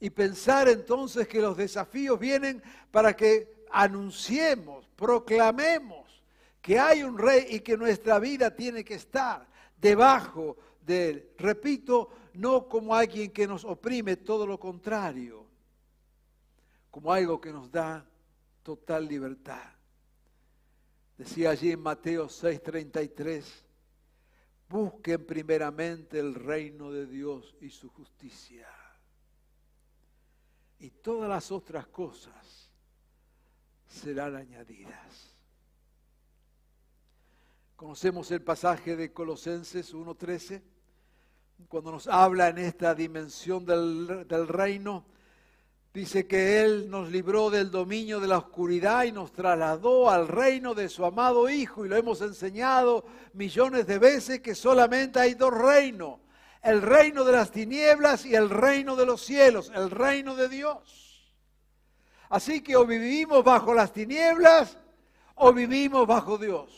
Y 0.00 0.10
pensar 0.10 0.68
entonces 0.68 1.26
que 1.26 1.40
los 1.40 1.56
desafíos 1.56 2.18
vienen 2.18 2.62
para 2.90 3.16
que 3.16 3.64
anunciemos, 3.70 4.86
proclamemos 4.96 6.22
que 6.60 6.78
hay 6.78 7.02
un 7.02 7.16
rey 7.18 7.46
y 7.48 7.60
que 7.60 7.76
nuestra 7.76 8.18
vida 8.18 8.54
tiene 8.54 8.84
que 8.84 8.94
estar 8.94 9.46
debajo 9.80 10.58
de 10.84 11.08
él. 11.08 11.30
Repito, 11.38 12.10
no 12.34 12.68
como 12.68 12.94
alguien 12.94 13.30
que 13.30 13.46
nos 13.46 13.64
oprime, 13.64 14.16
todo 14.16 14.46
lo 14.46 14.58
contrario, 14.58 15.46
como 16.90 17.12
algo 17.12 17.40
que 17.40 17.52
nos 17.52 17.70
da 17.70 18.06
total 18.62 19.08
libertad. 19.08 19.73
Decía 21.16 21.50
allí 21.50 21.70
en 21.70 21.80
Mateo 21.80 22.28
6:33, 22.28 23.44
busquen 24.68 25.24
primeramente 25.24 26.18
el 26.18 26.34
reino 26.34 26.90
de 26.90 27.06
Dios 27.06 27.54
y 27.60 27.70
su 27.70 27.88
justicia. 27.88 28.68
Y 30.80 30.90
todas 30.90 31.28
las 31.28 31.52
otras 31.52 31.86
cosas 31.86 32.70
serán 33.86 34.34
añadidas. 34.34 35.30
Conocemos 37.76 38.30
el 38.32 38.42
pasaje 38.42 38.96
de 38.96 39.12
Colosenses 39.12 39.94
1:13, 39.94 40.62
cuando 41.68 41.92
nos 41.92 42.08
habla 42.08 42.48
en 42.48 42.58
esta 42.58 42.92
dimensión 42.94 43.64
del, 43.64 44.26
del 44.26 44.48
reino 44.48 45.13
Dice 45.94 46.26
que 46.26 46.60
Él 46.60 46.90
nos 46.90 47.08
libró 47.12 47.50
del 47.50 47.70
dominio 47.70 48.18
de 48.18 48.26
la 48.26 48.38
oscuridad 48.38 49.04
y 49.04 49.12
nos 49.12 49.30
trasladó 49.30 50.10
al 50.10 50.26
reino 50.26 50.74
de 50.74 50.88
su 50.88 51.04
amado 51.04 51.48
Hijo. 51.48 51.86
Y 51.86 51.88
lo 51.88 51.94
hemos 51.96 52.20
enseñado 52.20 53.04
millones 53.32 53.86
de 53.86 54.00
veces 54.00 54.40
que 54.40 54.56
solamente 54.56 55.20
hay 55.20 55.34
dos 55.34 55.54
reinos. 55.54 56.18
El 56.62 56.82
reino 56.82 57.22
de 57.22 57.30
las 57.30 57.52
tinieblas 57.52 58.26
y 58.26 58.34
el 58.34 58.50
reino 58.50 58.96
de 58.96 59.06
los 59.06 59.24
cielos, 59.24 59.70
el 59.72 59.88
reino 59.88 60.34
de 60.34 60.48
Dios. 60.48 61.32
Así 62.28 62.60
que 62.60 62.74
o 62.74 62.84
vivimos 62.84 63.44
bajo 63.44 63.72
las 63.72 63.92
tinieblas 63.92 64.76
o 65.36 65.52
vivimos 65.52 66.08
bajo 66.08 66.38
Dios. 66.38 66.72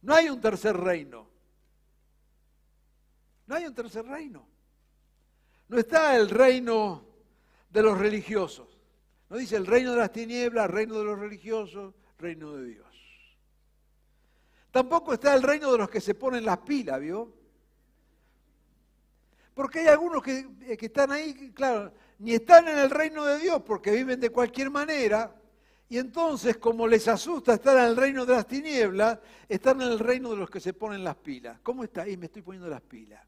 No 0.00 0.14
hay 0.14 0.30
un 0.30 0.40
tercer 0.40 0.74
reino. 0.74 1.28
No 3.46 3.56
hay 3.56 3.66
un 3.66 3.74
tercer 3.74 4.06
reino. 4.06 4.48
No 5.68 5.78
está 5.78 6.16
el 6.16 6.30
reino 6.30 7.05
de 7.76 7.82
los 7.82 7.98
religiosos. 7.98 8.66
No 9.28 9.36
dice 9.36 9.54
el 9.54 9.66
reino 9.66 9.90
de 9.92 9.98
las 9.98 10.10
tinieblas, 10.10 10.70
reino 10.70 10.98
de 10.98 11.04
los 11.04 11.18
religiosos, 11.18 11.94
reino 12.18 12.52
de 12.52 12.64
Dios. 12.64 12.86
Tampoco 14.70 15.12
está 15.12 15.34
el 15.34 15.42
reino 15.42 15.70
de 15.70 15.76
los 15.76 15.90
que 15.90 16.00
se 16.00 16.14
ponen 16.14 16.46
las 16.46 16.56
pilas, 16.58 16.98
¿vio? 16.98 17.34
Porque 19.52 19.80
hay 19.80 19.88
algunos 19.88 20.22
que, 20.22 20.48
eh, 20.62 20.76
que 20.78 20.86
están 20.86 21.12
ahí, 21.12 21.52
claro, 21.52 21.92
ni 22.18 22.32
están 22.32 22.66
en 22.66 22.78
el 22.78 22.88
reino 22.88 23.26
de 23.26 23.40
Dios 23.40 23.60
porque 23.60 23.90
viven 23.90 24.20
de 24.20 24.30
cualquier 24.30 24.70
manera, 24.70 25.38
y 25.90 25.98
entonces, 25.98 26.56
como 26.56 26.88
les 26.88 27.06
asusta 27.08 27.52
estar 27.52 27.76
en 27.76 27.84
el 27.84 27.96
reino 27.96 28.24
de 28.24 28.36
las 28.36 28.46
tinieblas, 28.46 29.18
están 29.50 29.82
en 29.82 29.88
el 29.88 29.98
reino 29.98 30.30
de 30.30 30.36
los 30.36 30.48
que 30.48 30.60
se 30.60 30.72
ponen 30.72 31.04
las 31.04 31.16
pilas. 31.16 31.60
¿Cómo 31.62 31.84
está 31.84 32.02
ahí? 32.02 32.16
Me 32.16 32.24
estoy 32.24 32.40
poniendo 32.40 32.70
las 32.70 32.80
pilas. 32.80 33.22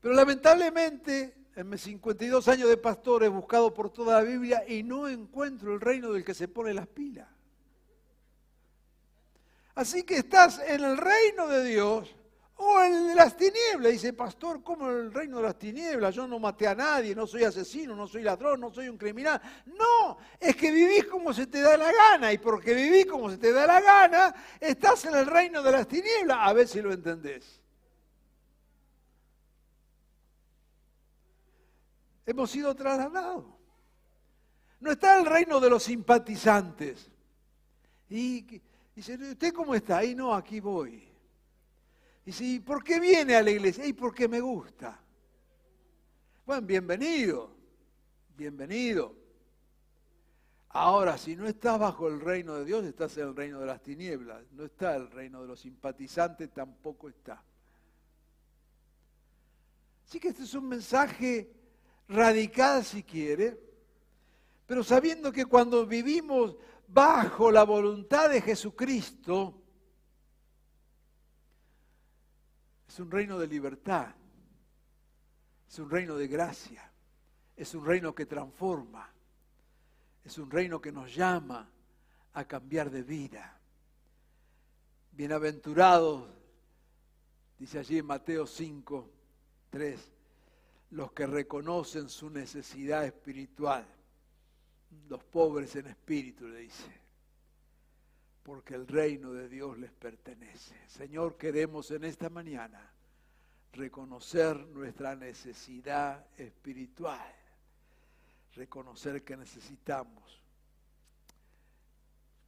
Pero 0.00 0.14
lamentablemente 0.14 1.45
en 1.56 1.70
mis 1.70 1.80
52 1.80 2.48
años 2.48 2.68
de 2.68 2.76
pastor 2.76 3.24
he 3.24 3.28
buscado 3.28 3.72
por 3.72 3.90
toda 3.90 4.20
la 4.20 4.22
Biblia 4.22 4.62
y 4.68 4.82
no 4.82 5.08
encuentro 5.08 5.72
el 5.72 5.80
reino 5.80 6.12
del 6.12 6.22
que 6.22 6.34
se 6.34 6.48
pone 6.48 6.74
las 6.74 6.86
pilas. 6.86 7.26
Así 9.74 10.02
que 10.04 10.18
estás 10.18 10.60
en 10.66 10.84
el 10.84 10.98
reino 10.98 11.48
de 11.48 11.64
Dios 11.64 12.14
o 12.56 12.82
en 12.82 13.16
las 13.16 13.38
tinieblas. 13.38 13.92
Dice, 13.92 14.12
pastor, 14.12 14.62
¿cómo 14.62 14.90
el 14.90 15.12
reino 15.12 15.38
de 15.38 15.44
las 15.44 15.58
tinieblas? 15.58 16.14
Yo 16.14 16.26
no 16.26 16.38
maté 16.38 16.66
a 16.66 16.74
nadie, 16.74 17.14
no 17.14 17.26
soy 17.26 17.44
asesino, 17.44 17.96
no 17.96 18.06
soy 18.06 18.22
ladrón, 18.22 18.60
no 18.60 18.70
soy 18.70 18.90
un 18.90 18.98
criminal. 18.98 19.40
No, 19.66 20.18
es 20.38 20.56
que 20.56 20.70
vivís 20.70 21.06
como 21.06 21.32
se 21.32 21.46
te 21.46 21.62
da 21.62 21.78
la 21.78 21.90
gana 21.90 22.34
y 22.34 22.38
porque 22.38 22.74
vivís 22.74 23.06
como 23.06 23.30
se 23.30 23.38
te 23.38 23.52
da 23.52 23.66
la 23.66 23.80
gana, 23.80 24.34
estás 24.60 25.06
en 25.06 25.14
el 25.14 25.26
reino 25.26 25.62
de 25.62 25.72
las 25.72 25.88
tinieblas. 25.88 26.38
A 26.40 26.52
ver 26.52 26.68
si 26.68 26.82
lo 26.82 26.92
entendés. 26.92 27.62
Hemos 32.26 32.50
sido 32.50 32.74
trasladados. 32.74 33.44
No 34.80 34.90
está 34.90 35.18
el 35.18 35.24
reino 35.24 35.60
de 35.60 35.70
los 35.70 35.84
simpatizantes. 35.84 37.08
Y 38.10 38.60
dice, 38.94 39.14
¿usted 39.14 39.52
cómo 39.54 39.74
está? 39.74 40.04
Y 40.04 40.14
no, 40.14 40.34
aquí 40.34 40.60
voy. 40.60 41.08
Y 42.26 42.32
si, 42.32 42.60
¿por 42.60 42.82
qué 42.82 43.00
viene 43.00 43.36
a 43.36 43.42
la 43.42 43.50
iglesia? 43.50 43.86
Y 43.86 43.92
porque 43.92 44.28
me 44.28 44.40
gusta. 44.40 45.00
Bueno, 46.44 46.66
bienvenido, 46.66 47.50
bienvenido. 48.36 49.14
Ahora, 50.70 51.16
si 51.16 51.36
no 51.36 51.46
estás 51.46 51.78
bajo 51.78 52.08
el 52.08 52.20
reino 52.20 52.54
de 52.56 52.64
Dios, 52.64 52.84
estás 52.84 53.16
en 53.16 53.28
el 53.28 53.36
reino 53.36 53.60
de 53.60 53.66
las 53.66 53.82
tinieblas. 53.82 54.42
No 54.52 54.64
está 54.64 54.94
el 54.96 55.10
reino 55.10 55.40
de 55.40 55.48
los 55.48 55.60
simpatizantes, 55.60 56.50
tampoco 56.52 57.08
está. 57.08 57.42
Así 60.06 60.20
que 60.20 60.28
este 60.28 60.42
es 60.42 60.54
un 60.54 60.68
mensaje 60.68 61.55
radical 62.08 62.84
si 62.84 63.02
quiere, 63.02 63.58
pero 64.66 64.82
sabiendo 64.82 65.32
que 65.32 65.46
cuando 65.46 65.86
vivimos 65.86 66.56
bajo 66.88 67.50
la 67.50 67.64
voluntad 67.64 68.30
de 68.30 68.40
Jesucristo, 68.40 69.62
es 72.88 73.00
un 73.00 73.10
reino 73.10 73.38
de 73.38 73.46
libertad, 73.46 74.14
es 75.68 75.78
un 75.78 75.90
reino 75.90 76.16
de 76.16 76.28
gracia, 76.28 76.90
es 77.56 77.74
un 77.74 77.84
reino 77.84 78.14
que 78.14 78.26
transforma, 78.26 79.10
es 80.24 80.38
un 80.38 80.50
reino 80.50 80.80
que 80.80 80.92
nos 80.92 81.14
llama 81.14 81.68
a 82.32 82.44
cambiar 82.44 82.90
de 82.90 83.02
vida. 83.02 83.58
Bienaventurados, 85.12 86.28
dice 87.58 87.78
allí 87.78 87.98
en 87.98 88.06
Mateo 88.06 88.46
5, 88.46 89.10
3, 89.70 90.15
los 90.90 91.12
que 91.12 91.26
reconocen 91.26 92.08
su 92.08 92.30
necesidad 92.30 93.04
espiritual, 93.04 93.86
los 95.08 95.22
pobres 95.24 95.74
en 95.76 95.88
espíritu, 95.88 96.46
le 96.46 96.60
dice, 96.60 97.00
porque 98.42 98.74
el 98.74 98.86
reino 98.86 99.32
de 99.32 99.48
Dios 99.48 99.76
les 99.78 99.90
pertenece. 99.90 100.76
Señor, 100.86 101.36
queremos 101.36 101.90
en 101.90 102.04
esta 102.04 102.30
mañana 102.30 102.92
reconocer 103.72 104.56
nuestra 104.68 105.16
necesidad 105.16 106.26
espiritual, 106.38 107.34
reconocer 108.54 109.22
que 109.22 109.36
necesitamos 109.36 110.40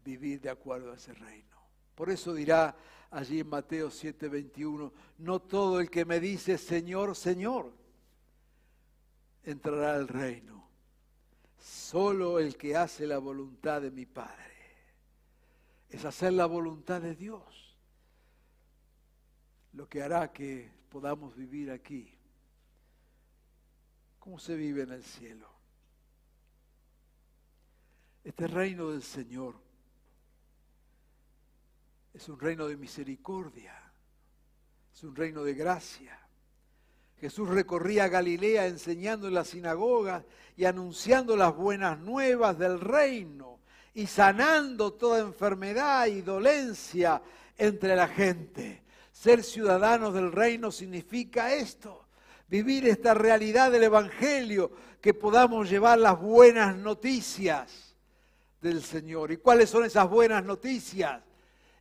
vivir 0.04 0.40
de 0.40 0.50
acuerdo 0.50 0.92
a 0.92 0.96
ese 0.96 1.12
reino. 1.12 1.58
Por 1.94 2.10
eso 2.10 2.32
dirá 2.32 2.76
allí 3.10 3.40
en 3.40 3.48
Mateo 3.48 3.90
7:21, 3.90 4.92
no 5.18 5.40
todo 5.40 5.80
el 5.80 5.90
que 5.90 6.04
me 6.04 6.20
dice 6.20 6.56
Señor, 6.56 7.16
Señor, 7.16 7.72
entrará 9.50 9.94
al 9.94 10.08
reino. 10.08 10.68
Solo 11.58 12.38
el 12.38 12.56
que 12.56 12.76
hace 12.76 13.06
la 13.06 13.18
voluntad 13.18 13.82
de 13.82 13.90
mi 13.90 14.06
Padre. 14.06 14.44
Es 15.88 16.04
hacer 16.04 16.32
la 16.34 16.46
voluntad 16.46 17.00
de 17.00 17.14
Dios 17.14 17.68
lo 19.72 19.88
que 19.88 20.02
hará 20.02 20.32
que 20.32 20.70
podamos 20.88 21.36
vivir 21.36 21.70
aquí. 21.70 22.12
¿Cómo 24.18 24.38
se 24.38 24.56
vive 24.56 24.82
en 24.82 24.92
el 24.92 25.04
cielo? 25.04 25.48
Este 28.24 28.46
reino 28.46 28.90
del 28.90 29.02
Señor 29.02 29.54
es 32.12 32.28
un 32.28 32.38
reino 32.38 32.66
de 32.66 32.76
misericordia, 32.76 33.92
es 34.92 35.04
un 35.04 35.14
reino 35.14 35.44
de 35.44 35.54
gracia. 35.54 36.27
Jesús 37.20 37.48
recorría 37.48 38.08
Galilea 38.08 38.66
enseñando 38.66 39.28
en 39.28 39.34
las 39.34 39.48
sinagogas 39.48 40.22
y 40.56 40.64
anunciando 40.64 41.36
las 41.36 41.54
buenas 41.54 41.98
nuevas 41.98 42.58
del 42.58 42.80
reino 42.80 43.58
y 43.94 44.06
sanando 44.06 44.92
toda 44.92 45.18
enfermedad 45.18 46.06
y 46.06 46.22
dolencia 46.22 47.20
entre 47.56 47.96
la 47.96 48.06
gente. 48.06 48.82
Ser 49.12 49.42
ciudadanos 49.42 50.14
del 50.14 50.30
reino 50.30 50.70
significa 50.70 51.52
esto, 51.52 52.06
vivir 52.46 52.86
esta 52.86 53.14
realidad 53.14 53.72
del 53.72 53.84
Evangelio, 53.84 54.70
que 55.00 55.14
podamos 55.14 55.68
llevar 55.68 55.98
las 55.98 56.20
buenas 56.20 56.76
noticias 56.76 57.96
del 58.60 58.82
Señor. 58.82 59.32
¿Y 59.32 59.38
cuáles 59.38 59.70
son 59.70 59.84
esas 59.84 60.08
buenas 60.08 60.44
noticias? 60.44 61.20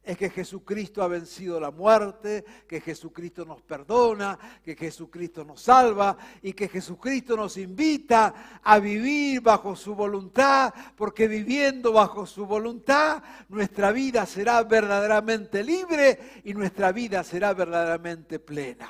Es 0.07 0.17
que 0.17 0.29
Jesucristo 0.29 1.03
ha 1.03 1.09
vencido 1.09 1.59
la 1.59 1.69
muerte, 1.69 2.45
que 2.65 2.79
Jesucristo 2.79 3.43
nos 3.43 3.61
perdona, 3.61 4.39
que 4.63 4.73
Jesucristo 4.73 5.43
nos 5.43 5.59
salva 5.61 6.17
y 6.41 6.53
que 6.53 6.69
Jesucristo 6.69 7.35
nos 7.35 7.57
invita 7.57 8.61
a 8.63 8.79
vivir 8.79 9.41
bajo 9.41 9.75
su 9.75 9.95
voluntad, 9.95 10.73
porque 10.95 11.27
viviendo 11.27 11.91
bajo 11.91 12.25
su 12.25 12.45
voluntad 12.45 13.21
nuestra 13.49 13.91
vida 13.91 14.25
será 14.25 14.63
verdaderamente 14.63 15.61
libre 15.61 16.41
y 16.45 16.53
nuestra 16.53 16.93
vida 16.93 17.21
será 17.25 17.53
verdaderamente 17.53 18.39
plena. 18.39 18.89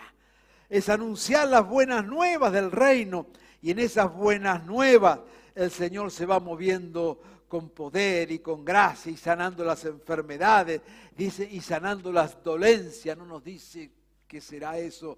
Es 0.70 0.88
anunciar 0.88 1.48
las 1.48 1.68
buenas 1.68 2.06
nuevas 2.06 2.54
del 2.54 2.72
reino 2.72 3.26
y 3.60 3.72
en 3.72 3.80
esas 3.80 4.14
buenas 4.14 4.68
nuevas 4.68 5.22
el 5.58 5.72
Señor 5.72 6.12
se 6.12 6.28
va 6.28 6.40
moviendo 6.40 7.20
con 7.48 7.72
poder 7.72 8.32
y 8.32 8.40
con 8.40 8.64
gracia 8.64 9.12
y 9.12 9.18
sanando 9.18 9.66
las 9.66 9.86
enfermedades, 9.86 10.82
dice, 11.16 11.48
y 11.50 11.62
sanando 11.62 12.12
las 12.12 12.44
dolencias, 12.44 13.18
no 13.18 13.26
nos 13.26 13.44
dice 13.44 13.92
que 14.28 14.40
será 14.40 14.78
eso, 14.78 15.18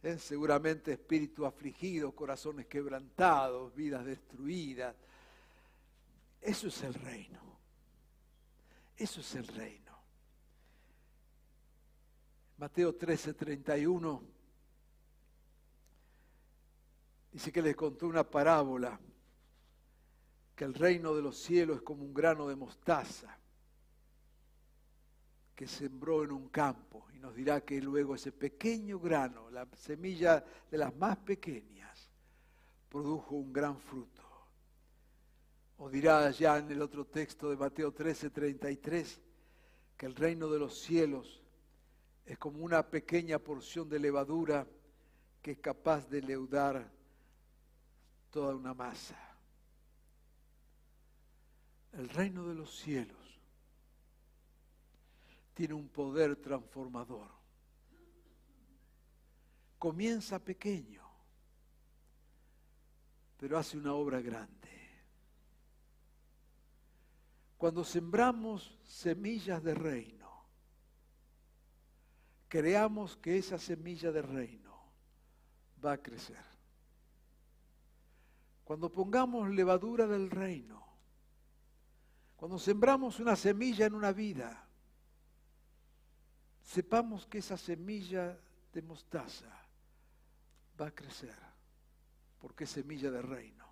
eh, 0.00 0.16
seguramente 0.16 0.92
espíritu 0.92 1.44
afligido, 1.44 2.12
corazones 2.12 2.66
quebrantados, 2.66 3.74
vidas 3.74 4.04
destruidas. 4.04 4.94
Eso 6.40 6.68
es 6.68 6.82
el 6.84 6.94
reino. 6.94 7.40
Eso 8.96 9.20
es 9.20 9.34
el 9.34 9.46
reino. 9.48 9.98
Mateo 12.58 12.94
13, 12.94 13.34
31 13.34 14.22
dice 17.32 17.50
que 17.50 17.62
les 17.62 17.74
contó 17.74 18.06
una 18.06 18.22
parábola 18.22 19.00
que 20.60 20.66
el 20.66 20.74
reino 20.74 21.14
de 21.14 21.22
los 21.22 21.38
cielos 21.38 21.78
es 21.78 21.82
como 21.82 22.04
un 22.04 22.12
grano 22.12 22.46
de 22.46 22.54
mostaza 22.54 23.34
que 25.54 25.66
sembró 25.66 26.22
en 26.22 26.32
un 26.32 26.50
campo 26.50 27.06
y 27.14 27.18
nos 27.18 27.34
dirá 27.34 27.62
que 27.62 27.80
luego 27.80 28.14
ese 28.14 28.30
pequeño 28.30 29.00
grano, 29.00 29.48
la 29.48 29.66
semilla 29.74 30.44
de 30.70 30.76
las 30.76 30.94
más 30.96 31.16
pequeñas, 31.16 32.10
produjo 32.90 33.36
un 33.36 33.54
gran 33.54 33.80
fruto. 33.80 34.22
O 35.78 35.88
dirá 35.88 36.30
ya 36.30 36.58
en 36.58 36.70
el 36.70 36.82
otro 36.82 37.06
texto 37.06 37.48
de 37.48 37.56
Mateo 37.56 37.92
13, 37.92 38.28
33, 38.28 39.18
que 39.96 40.04
el 40.04 40.14
reino 40.14 40.48
de 40.48 40.58
los 40.58 40.78
cielos 40.78 41.40
es 42.26 42.36
como 42.36 42.62
una 42.62 42.86
pequeña 42.86 43.38
porción 43.38 43.88
de 43.88 43.98
levadura 43.98 44.66
que 45.40 45.52
es 45.52 45.58
capaz 45.58 46.06
de 46.10 46.20
leudar 46.20 46.92
toda 48.30 48.54
una 48.54 48.74
masa 48.74 49.29
el 51.92 52.08
reino 52.08 52.46
de 52.46 52.54
los 52.54 52.74
cielos 52.76 53.18
tiene 55.54 55.74
un 55.74 55.88
poder 55.88 56.36
transformador. 56.36 57.28
Comienza 59.78 60.38
pequeño, 60.38 61.02
pero 63.36 63.58
hace 63.58 63.76
una 63.76 63.94
obra 63.94 64.20
grande. 64.20 64.68
Cuando 67.58 67.84
sembramos 67.84 68.78
semillas 68.84 69.62
de 69.62 69.74
reino, 69.74 70.46
creamos 72.48 73.16
que 73.18 73.36
esa 73.36 73.58
semilla 73.58 74.10
de 74.12 74.22
reino 74.22 74.74
va 75.84 75.92
a 75.92 76.02
crecer. 76.02 76.42
Cuando 78.64 78.90
pongamos 78.90 79.50
levadura 79.50 80.06
del 80.06 80.30
reino, 80.30 80.89
cuando 82.40 82.58
sembramos 82.58 83.20
una 83.20 83.36
semilla 83.36 83.84
en 83.84 83.92
una 83.92 84.12
vida, 84.12 84.66
sepamos 86.62 87.26
que 87.26 87.36
esa 87.36 87.58
semilla 87.58 88.34
de 88.72 88.80
mostaza 88.80 89.52
va 90.80 90.86
a 90.86 90.94
crecer, 90.94 91.36
porque 92.40 92.64
es 92.64 92.70
semilla 92.70 93.10
de 93.10 93.20
reino. 93.20 93.66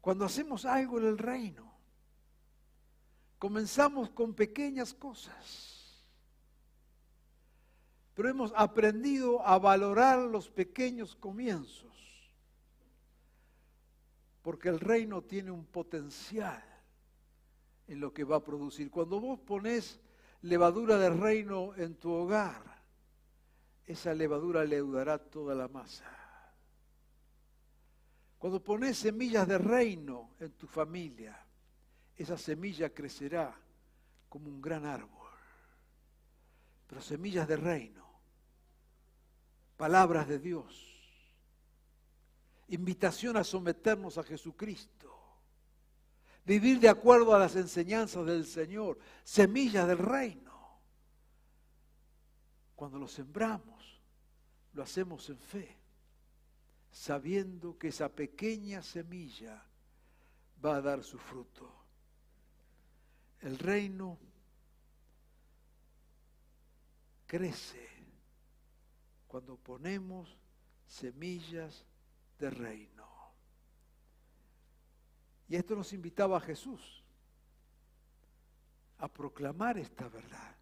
Cuando 0.00 0.24
hacemos 0.24 0.64
algo 0.64 1.00
en 1.00 1.06
el 1.06 1.18
reino, 1.18 1.68
comenzamos 3.40 4.08
con 4.10 4.34
pequeñas 4.34 4.94
cosas, 4.94 6.00
pero 8.14 8.28
hemos 8.28 8.52
aprendido 8.54 9.44
a 9.44 9.58
valorar 9.58 10.20
los 10.20 10.48
pequeños 10.48 11.16
comienzos 11.16 12.07
porque 14.48 14.70
el 14.70 14.80
reino 14.80 15.20
tiene 15.20 15.50
un 15.50 15.66
potencial 15.66 16.64
en 17.86 18.00
lo 18.00 18.14
que 18.14 18.24
va 18.24 18.36
a 18.36 18.42
producir. 18.42 18.90
Cuando 18.90 19.20
vos 19.20 19.38
pones 19.40 20.00
levadura 20.40 20.96
de 20.96 21.10
reino 21.10 21.74
en 21.76 21.96
tu 21.96 22.10
hogar, 22.10 22.62
esa 23.84 24.14
levadura 24.14 24.64
leudará 24.64 25.18
toda 25.18 25.54
la 25.54 25.68
masa. 25.68 26.06
Cuando 28.38 28.64
pones 28.64 28.96
semillas 28.96 29.46
de 29.46 29.58
reino 29.58 30.30
en 30.40 30.52
tu 30.52 30.66
familia, 30.66 31.38
esa 32.16 32.38
semilla 32.38 32.88
crecerá 32.88 33.54
como 34.30 34.48
un 34.48 34.62
gran 34.62 34.86
árbol. 34.86 35.28
Pero 36.86 37.02
semillas 37.02 37.46
de 37.46 37.56
reino, 37.58 38.06
palabras 39.76 40.26
de 40.26 40.38
Dios, 40.38 40.87
invitación 42.68 43.36
a 43.36 43.44
someternos 43.44 44.18
a 44.18 44.22
Jesucristo, 44.22 45.14
vivir 46.44 46.80
de 46.80 46.88
acuerdo 46.88 47.34
a 47.34 47.38
las 47.38 47.56
enseñanzas 47.56 48.26
del 48.26 48.46
Señor, 48.46 48.98
semillas 49.24 49.86
del 49.88 49.98
reino. 49.98 50.48
Cuando 52.74 52.98
lo 52.98 53.08
sembramos, 53.08 54.00
lo 54.74 54.82
hacemos 54.82 55.28
en 55.30 55.38
fe, 55.38 55.76
sabiendo 56.90 57.76
que 57.78 57.88
esa 57.88 58.08
pequeña 58.08 58.82
semilla 58.82 59.62
va 60.64 60.76
a 60.76 60.80
dar 60.80 61.02
su 61.02 61.18
fruto. 61.18 61.72
El 63.40 63.58
reino 63.58 64.18
crece 67.26 67.88
cuando 69.26 69.56
ponemos 69.56 70.36
semillas 70.86 71.84
de 72.38 72.50
reino. 72.50 73.06
Y 75.48 75.56
esto 75.56 75.74
nos 75.74 75.92
invitaba 75.92 76.36
a 76.36 76.40
Jesús 76.40 77.02
a 78.98 79.08
proclamar 79.08 79.78
esta 79.78 80.08
verdad. 80.08 80.56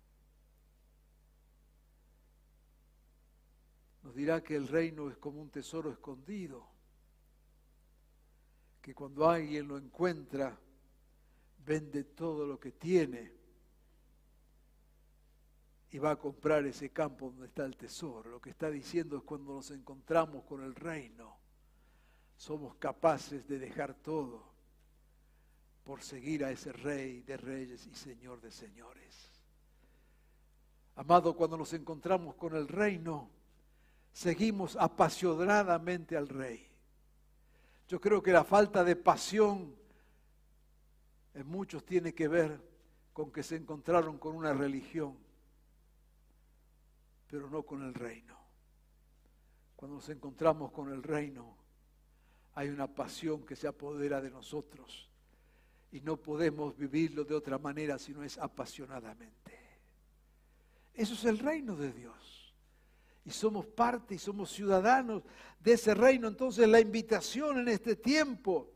Nos 4.03 4.15
dirá 4.15 4.43
que 4.43 4.55
el 4.55 4.69
reino 4.69 5.11
es 5.11 5.17
como 5.17 5.41
un 5.41 5.51
tesoro 5.51 5.91
escondido, 5.91 6.69
que 8.81 8.95
cuando 8.95 9.29
alguien 9.29 9.67
lo 9.67 9.77
encuentra, 9.77 10.57
vende 11.65 12.05
todo 12.05 12.47
lo 12.47 12.61
que 12.61 12.71
tiene 12.73 13.33
y 15.91 15.99
va 15.99 16.12
a 16.12 16.17
comprar 16.17 16.65
ese 16.67 16.91
campo 16.91 17.31
donde 17.31 17.47
está 17.47 17.65
el 17.65 17.77
tesoro. 17.77 18.31
Lo 18.31 18.41
que 18.41 18.51
está 18.51 18.71
diciendo 18.71 19.17
es 19.17 19.25
cuando 19.25 19.55
nos 19.55 19.73
encontramos 19.73 20.45
con 20.45 20.62
el 20.62 20.77
reino 20.77 21.46
somos 22.37 22.75
capaces 22.77 23.46
de 23.49 23.59
dejar 23.59 23.94
todo 23.94 24.42
por 25.85 26.03
seguir 26.03 26.44
a 26.44 26.51
ese 26.51 26.72
rey 26.72 27.22
de 27.22 27.37
reyes 27.37 27.87
y 27.87 27.94
señor 27.94 28.40
de 28.40 28.51
señores. 28.51 29.31
Amado, 30.96 31.37
cuando 31.37 31.57
nos 31.57 31.72
encontramos 31.72 32.35
con 32.35 32.57
el 32.57 32.66
reino, 32.68 33.31
seguimos 34.12 34.77
apasionadamente 34.77 36.16
al 36.16 36.29
rey. 36.29 36.66
Yo 37.88 38.01
creo 38.01 38.22
que 38.22 38.33
la 38.33 38.44
falta 38.44 38.83
de 38.83 38.96
pasión 38.96 39.77
en 41.35 41.46
muchos 41.46 41.85
tiene 41.85 42.14
que 42.14 42.29
ver 42.29 42.61
con 43.12 43.31
que 43.31 43.42
se 43.42 43.57
encontraron 43.57 44.18
con 44.18 44.35
una 44.35 44.53
religión, 44.53 45.16
pero 47.29 47.49
no 47.49 47.62
con 47.62 47.83
el 47.83 47.94
reino. 47.94 48.37
Cuando 49.77 49.96
nos 49.96 50.09
encontramos 50.09 50.72
con 50.72 50.90
el 50.90 51.03
reino, 51.03 51.56
hay 52.57 52.71
una 52.71 52.87
pasión 52.87 53.42
que 53.42 53.55
se 53.55 53.69
apodera 53.69 54.21
de 54.23 54.31
nosotros 54.31 55.11
y 55.92 56.01
no 56.01 56.16
podemos 56.16 56.77
vivirlo 56.77 57.23
de 57.23 57.35
otra 57.35 57.59
manera 57.59 57.99
si 57.99 58.12
no 58.12 58.25
es 58.25 58.38
apasionadamente. 58.38 59.59
Eso 60.95 61.12
es 61.12 61.25
el 61.27 61.38
reino 61.38 61.77
de 61.77 61.92
Dios. 61.92 62.55
Y 63.27 63.31
somos 63.31 63.66
parte 63.66 64.14
y 64.14 64.19
somos 64.19 64.51
ciudadanos 64.51 65.23
de 65.61 65.75
ese 65.75 65.95
reino. 65.95 66.29
Entonces 66.29 66.66
la 66.66 66.81
invitación 66.81 67.59
en 67.59 67.69
este 67.69 67.95
tiempo 67.95 68.73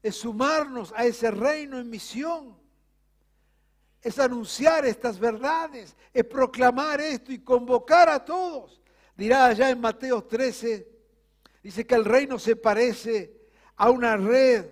es 0.00 0.14
sumarnos 0.14 0.92
a 0.94 1.04
ese 1.04 1.32
reino 1.32 1.80
en 1.80 1.90
misión. 1.90 2.56
Es 4.00 4.20
anunciar 4.20 4.86
estas 4.86 5.18
verdades, 5.18 5.96
es 6.14 6.24
proclamar 6.24 7.00
esto 7.00 7.32
y 7.32 7.40
convocar 7.40 8.08
a 8.08 8.24
todos. 8.24 8.80
Dirá 9.16 9.46
allá 9.46 9.70
en 9.70 9.80
Mateo 9.80 10.22
13, 10.22 10.95
dice 11.66 11.84
que 11.84 11.96
el 11.96 12.04
reino 12.04 12.38
se 12.38 12.54
parece 12.54 13.34
a 13.74 13.90
una 13.90 14.16
red 14.16 14.66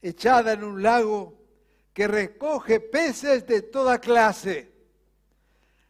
echada 0.00 0.52
en 0.52 0.62
un 0.62 0.80
lago 0.84 1.36
que 1.92 2.06
recoge 2.06 2.78
peces 2.78 3.44
de 3.44 3.60
toda 3.60 4.00
clase. 4.00 4.70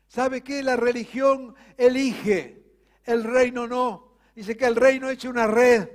¿Sabe 0.08 0.40
qué? 0.40 0.62
La 0.62 0.76
religión 0.76 1.54
elige, 1.76 2.64
el 3.04 3.24
reino 3.24 3.66
no. 3.66 4.16
Dice 4.34 4.56
que 4.56 4.64
el 4.64 4.74
reino 4.74 5.10
echa 5.10 5.28
una 5.28 5.46
red 5.46 5.86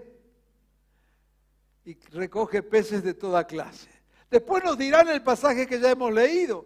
y 1.84 1.96
recoge 2.12 2.62
peces 2.62 3.02
de 3.02 3.16
toda 3.16 3.48
clase. 3.48 3.90
Después 4.30 4.64
nos 4.64 4.78
dirán 4.78 5.08
el 5.08 5.24
pasaje 5.24 5.66
que 5.66 5.80
ya 5.80 5.90
hemos 5.90 6.14
leído. 6.14 6.64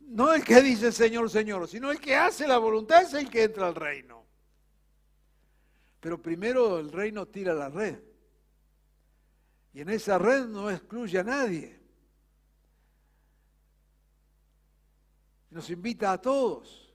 No 0.00 0.34
el 0.34 0.44
que 0.44 0.60
dice 0.60 0.92
Señor, 0.92 1.30
Señor, 1.30 1.68
sino 1.68 1.90
el 1.90 2.00
que 2.00 2.14
hace 2.14 2.46
la 2.46 2.58
voluntad 2.58 3.02
es 3.02 3.14
el 3.14 3.30
que 3.30 3.44
entra 3.44 3.66
al 3.66 3.74
reino. 3.74 4.25
Pero 6.06 6.22
primero 6.22 6.78
el 6.78 6.92
reino 6.92 7.26
tira 7.26 7.52
la 7.52 7.68
red. 7.68 7.98
Y 9.72 9.80
en 9.80 9.88
esa 9.88 10.18
red 10.18 10.46
no 10.46 10.70
excluye 10.70 11.18
a 11.18 11.24
nadie. 11.24 11.80
Nos 15.50 15.68
invita 15.68 16.12
a 16.12 16.22
todos. 16.22 16.94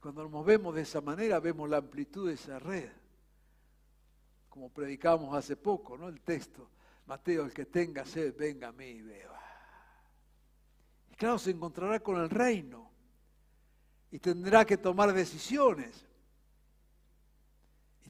Cuando 0.00 0.22
nos 0.22 0.32
movemos 0.32 0.74
de 0.74 0.80
esa 0.80 1.02
manera, 1.02 1.38
vemos 1.38 1.68
la 1.68 1.76
amplitud 1.76 2.26
de 2.28 2.36
esa 2.36 2.58
red. 2.58 2.88
Como 4.48 4.70
predicamos 4.70 5.36
hace 5.36 5.56
poco, 5.56 5.98
¿no? 5.98 6.08
El 6.08 6.22
texto. 6.22 6.70
Mateo, 7.04 7.44
el 7.44 7.52
que 7.52 7.66
tenga 7.66 8.06
sed, 8.06 8.34
venga 8.34 8.68
a 8.68 8.72
mí 8.72 8.86
y 8.86 9.02
beba. 9.02 9.42
Y 11.12 11.16
claro, 11.16 11.38
se 11.38 11.50
encontrará 11.50 12.00
con 12.00 12.18
el 12.18 12.30
reino. 12.30 12.90
Y 14.10 14.20
tendrá 14.20 14.64
que 14.64 14.78
tomar 14.78 15.12
decisiones. 15.12 16.06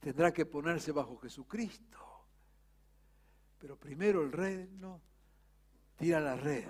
Tendrá 0.07 0.33
que 0.33 0.47
ponerse 0.47 0.93
bajo 0.93 1.19
Jesucristo. 1.19 1.99
Pero 3.59 3.77
primero 3.77 4.23
el 4.23 4.31
reino 4.31 5.01
tira 5.97 6.21
la 6.21 6.37
red 6.37 6.69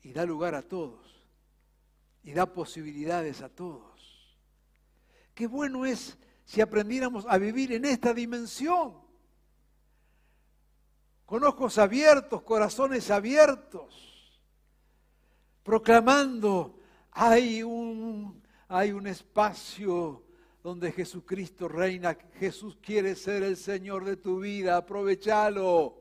y 0.00 0.10
da 0.10 0.24
lugar 0.24 0.54
a 0.54 0.62
todos 0.62 1.28
y 2.22 2.32
da 2.32 2.46
posibilidades 2.46 3.42
a 3.42 3.50
todos. 3.50 4.38
Qué 5.34 5.46
bueno 5.46 5.84
es 5.84 6.16
si 6.46 6.62
aprendiéramos 6.62 7.26
a 7.28 7.36
vivir 7.36 7.72
en 7.72 7.84
esta 7.84 8.14
dimensión, 8.14 8.94
con 11.26 11.44
ojos 11.44 11.76
abiertos, 11.76 12.40
corazones 12.40 13.10
abiertos, 13.10 14.40
proclamando, 15.62 16.80
hay 17.10 17.62
un, 17.62 18.42
hay 18.66 18.92
un 18.92 19.08
espacio 19.08 20.23
donde 20.64 20.92
Jesucristo 20.92 21.68
reina. 21.68 22.16
Jesús 22.38 22.78
quiere 22.80 23.14
ser 23.16 23.42
el 23.42 23.58
Señor 23.58 24.02
de 24.06 24.16
tu 24.16 24.40
vida, 24.40 24.78
aprovechalo. 24.78 25.94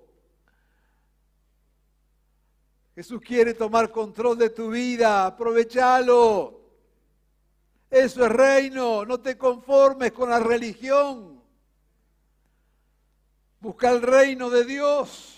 Jesús 2.95 3.19
quiere 3.19 3.53
tomar 3.53 3.91
control 3.91 4.37
de 4.37 4.49
tu 4.49 4.71
vida, 4.71 5.25
aprovechalo. 5.25 6.61
Eso 7.91 8.25
es 8.25 8.31
reino, 8.31 9.03
no 9.03 9.19
te 9.19 9.37
conformes 9.37 10.13
con 10.13 10.29
la 10.29 10.39
religión. 10.39 11.43
Busca 13.59 13.91
el 13.91 14.01
reino 14.01 14.49
de 14.49 14.63
Dios. 14.63 15.32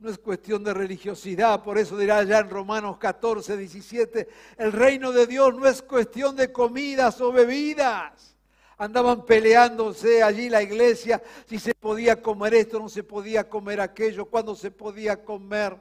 No 0.00 0.10
es 0.10 0.18
cuestión 0.18 0.62
de 0.62 0.72
religiosidad, 0.72 1.64
por 1.64 1.76
eso 1.76 1.98
dirá 1.98 2.22
ya 2.22 2.38
en 2.38 2.50
Romanos 2.50 2.98
14, 2.98 3.56
17, 3.56 4.28
el 4.56 4.70
reino 4.70 5.10
de 5.10 5.26
Dios 5.26 5.52
no 5.56 5.66
es 5.66 5.82
cuestión 5.82 6.36
de 6.36 6.52
comidas 6.52 7.20
o 7.20 7.32
bebidas. 7.32 8.36
Andaban 8.76 9.26
peleándose 9.26 10.22
allí 10.22 10.48
la 10.48 10.62
iglesia 10.62 11.20
si 11.46 11.58
se 11.58 11.74
podía 11.74 12.22
comer 12.22 12.54
esto, 12.54 12.78
no 12.78 12.88
se 12.88 13.02
podía 13.02 13.48
comer 13.48 13.80
aquello, 13.80 14.26
cuándo 14.26 14.54
se 14.54 14.70
podía 14.70 15.24
comer. 15.24 15.76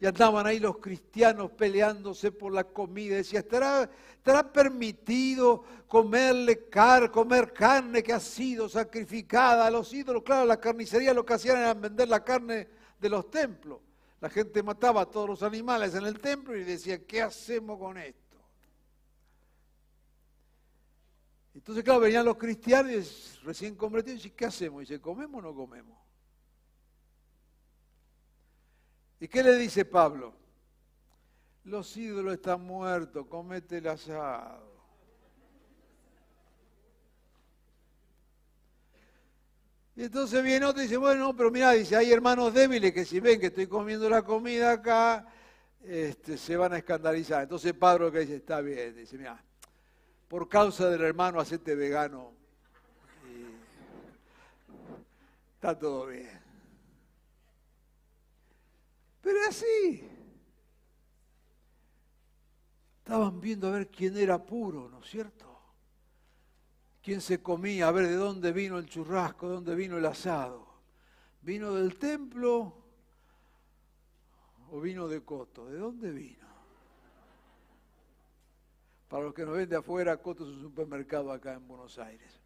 Y 0.00 0.06
andaban 0.06 0.46
ahí 0.46 0.58
los 0.58 0.78
cristianos 0.78 1.50
peleándose 1.50 2.32
por 2.32 2.54
la 2.54 2.64
comida. 2.64 3.16
Decía, 3.16 3.40
¿estará, 3.40 3.90
permitido 4.50 5.62
comerle 5.86 6.70
car, 6.70 7.10
comer 7.10 7.52
carne 7.52 8.02
que 8.02 8.14
ha 8.14 8.20
sido 8.20 8.66
sacrificada 8.66 9.66
a 9.66 9.70
los 9.70 9.92
ídolos? 9.92 10.22
Claro, 10.22 10.46
la 10.46 10.58
carnicería 10.58 11.12
lo 11.12 11.26
que 11.26 11.34
hacían 11.34 11.58
era 11.58 11.74
vender 11.74 12.08
la 12.08 12.24
carne 12.24 12.79
de 13.00 13.08
los 13.08 13.30
templos. 13.30 13.80
La 14.20 14.28
gente 14.28 14.62
mataba 14.62 15.00
a 15.00 15.06
todos 15.06 15.28
los 15.28 15.42
animales 15.42 15.94
en 15.94 16.04
el 16.04 16.20
templo 16.20 16.56
y 16.56 16.62
decía, 16.62 17.04
¿qué 17.06 17.22
hacemos 17.22 17.78
con 17.78 17.96
esto? 17.96 18.20
Entonces, 21.54 21.82
claro, 21.82 22.00
venían 22.00 22.24
los 22.24 22.36
cristianos 22.36 23.40
recién 23.42 23.74
convertidos 23.74 24.20
y 24.20 24.22
dicen, 24.22 24.36
¿qué 24.36 24.44
hacemos? 24.44 24.82
Y 24.82 24.86
dice, 24.86 25.00
¿comemos 25.00 25.38
o 25.38 25.42
no 25.42 25.54
comemos? 25.54 25.98
¿Y 29.18 29.28
qué 29.28 29.42
le 29.42 29.56
dice 29.56 29.84
Pablo? 29.84 30.34
Los 31.64 31.96
ídolos 31.96 32.34
están 32.34 32.62
muertos, 32.62 33.26
comete 33.26 33.78
el 33.78 33.88
asado. 33.88 34.69
Y 40.00 40.04
entonces 40.04 40.42
viene 40.42 40.64
otro 40.64 40.80
y 40.80 40.84
dice, 40.84 40.96
bueno, 40.96 41.36
pero 41.36 41.50
mira, 41.50 41.72
dice, 41.72 41.94
hay 41.94 42.10
hermanos 42.10 42.54
débiles 42.54 42.90
que 42.94 43.04
si 43.04 43.20
ven 43.20 43.38
que 43.38 43.48
estoy 43.48 43.66
comiendo 43.66 44.08
la 44.08 44.22
comida 44.22 44.72
acá, 44.72 45.26
este, 45.84 46.38
se 46.38 46.56
van 46.56 46.72
a 46.72 46.78
escandalizar. 46.78 47.42
Entonces 47.42 47.74
Pablo 47.74 48.10
que 48.10 48.20
dice, 48.20 48.36
está 48.36 48.62
bien, 48.62 48.96
dice, 48.96 49.18
mira, 49.18 49.44
por 50.26 50.48
causa 50.48 50.88
del 50.88 51.02
hermano 51.02 51.38
hacete 51.38 51.74
vegano 51.74 52.32
y 53.28 53.44
está 55.56 55.78
todo 55.78 56.06
bien. 56.06 56.40
Pero 59.20 59.38
así. 59.50 60.08
Estaban 63.00 63.38
viendo 63.38 63.68
a 63.68 63.72
ver 63.72 63.88
quién 63.88 64.16
era 64.16 64.42
puro, 64.42 64.88
¿no 64.88 65.00
es 65.00 65.10
cierto? 65.10 65.49
Quién 67.02 67.20
se 67.20 67.42
comía, 67.42 67.88
a 67.88 67.92
ver 67.92 68.06
de 68.06 68.14
dónde 68.14 68.52
vino 68.52 68.78
el 68.78 68.86
churrasco, 68.86 69.48
de 69.48 69.54
dónde 69.54 69.74
vino 69.74 69.98
el 69.98 70.06
asado. 70.06 70.68
¿Vino 71.42 71.74
del 71.74 71.98
templo 71.98 72.74
o 74.70 74.80
vino 74.80 75.08
de 75.08 75.22
Coto? 75.22 75.66
¿De 75.66 75.78
dónde 75.78 76.10
vino? 76.10 76.46
Para 79.08 79.24
los 79.24 79.34
que 79.34 79.44
nos 79.44 79.56
ven 79.56 79.68
de 79.68 79.76
afuera, 79.76 80.16
Coto 80.18 80.44
es 80.44 80.50
un 80.56 80.62
supermercado 80.62 81.32
acá 81.32 81.54
en 81.54 81.66
Buenos 81.66 81.98
Aires. 81.98 82.40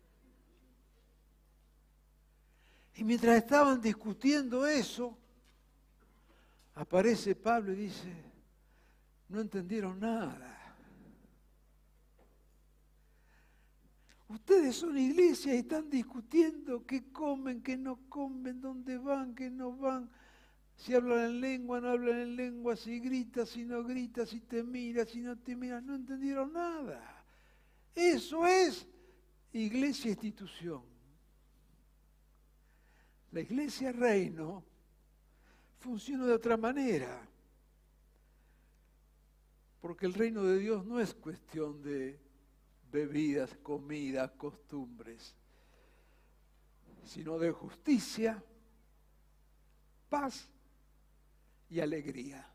Y 2.95 3.05
mientras 3.05 3.37
estaban 3.37 3.81
discutiendo 3.81 4.67
eso, 4.67 5.19
aparece 6.75 7.35
Pablo 7.35 7.73
y 7.73 7.77
dice, 7.77 8.13
no 9.29 9.41
entendieron 9.41 9.99
nada. 9.99 10.54
Ustedes 14.29 14.77
son 14.77 14.97
iglesia 14.97 15.55
y 15.55 15.59
están 15.59 15.91
discutiendo 15.91 16.87
qué 16.87 17.13
comen, 17.13 17.63
qué 17.63 17.77
no 17.77 17.99
comen, 18.09 18.61
dónde 18.61 18.97
van, 18.99 19.35
qué 19.35 19.51
no 19.51 19.73
van. 19.77 20.11
Si 20.77 20.95
hablan 20.95 21.27
en 21.27 21.41
lengua, 21.41 21.81
no 21.81 21.91
hablan 21.91 22.21
en 22.21 22.37
lengua, 22.37 22.75
si 22.75 22.99
gritas, 23.01 23.51
si 23.51 23.65
no 23.65 23.85
gritas, 23.85 24.31
si 24.31 24.41
te 24.41 24.63
miras, 24.63 25.11
si 25.11 25.21
no 25.21 25.37
te 25.39 25.55
miras, 25.55 25.83
no 25.83 25.95
entendieron 25.95 26.53
nada. 26.53 27.25
Eso 27.95 28.47
es 28.47 28.87
iglesia 29.53 30.11
institución. 30.11 30.83
La 33.31 33.41
iglesia 33.41 33.93
reino 33.93 34.65
funciona 35.79 36.25
de 36.27 36.33
otra 36.33 36.57
manera. 36.57 37.29
Porque 39.81 40.07
el 40.07 40.15
reino 40.15 40.43
de 40.45 40.59
Dios 40.59 40.87
no 40.87 40.99
es 40.99 41.13
cuestión 41.15 41.83
de 41.83 42.24
bebidas, 42.95 43.53
comidas, 43.57 44.31
costumbres, 44.37 45.35
sino 47.05 47.41
de 47.41 47.51
justicia, 47.51 48.41
paz 50.09 50.49
y 51.69 51.81
alegría. 51.81 52.49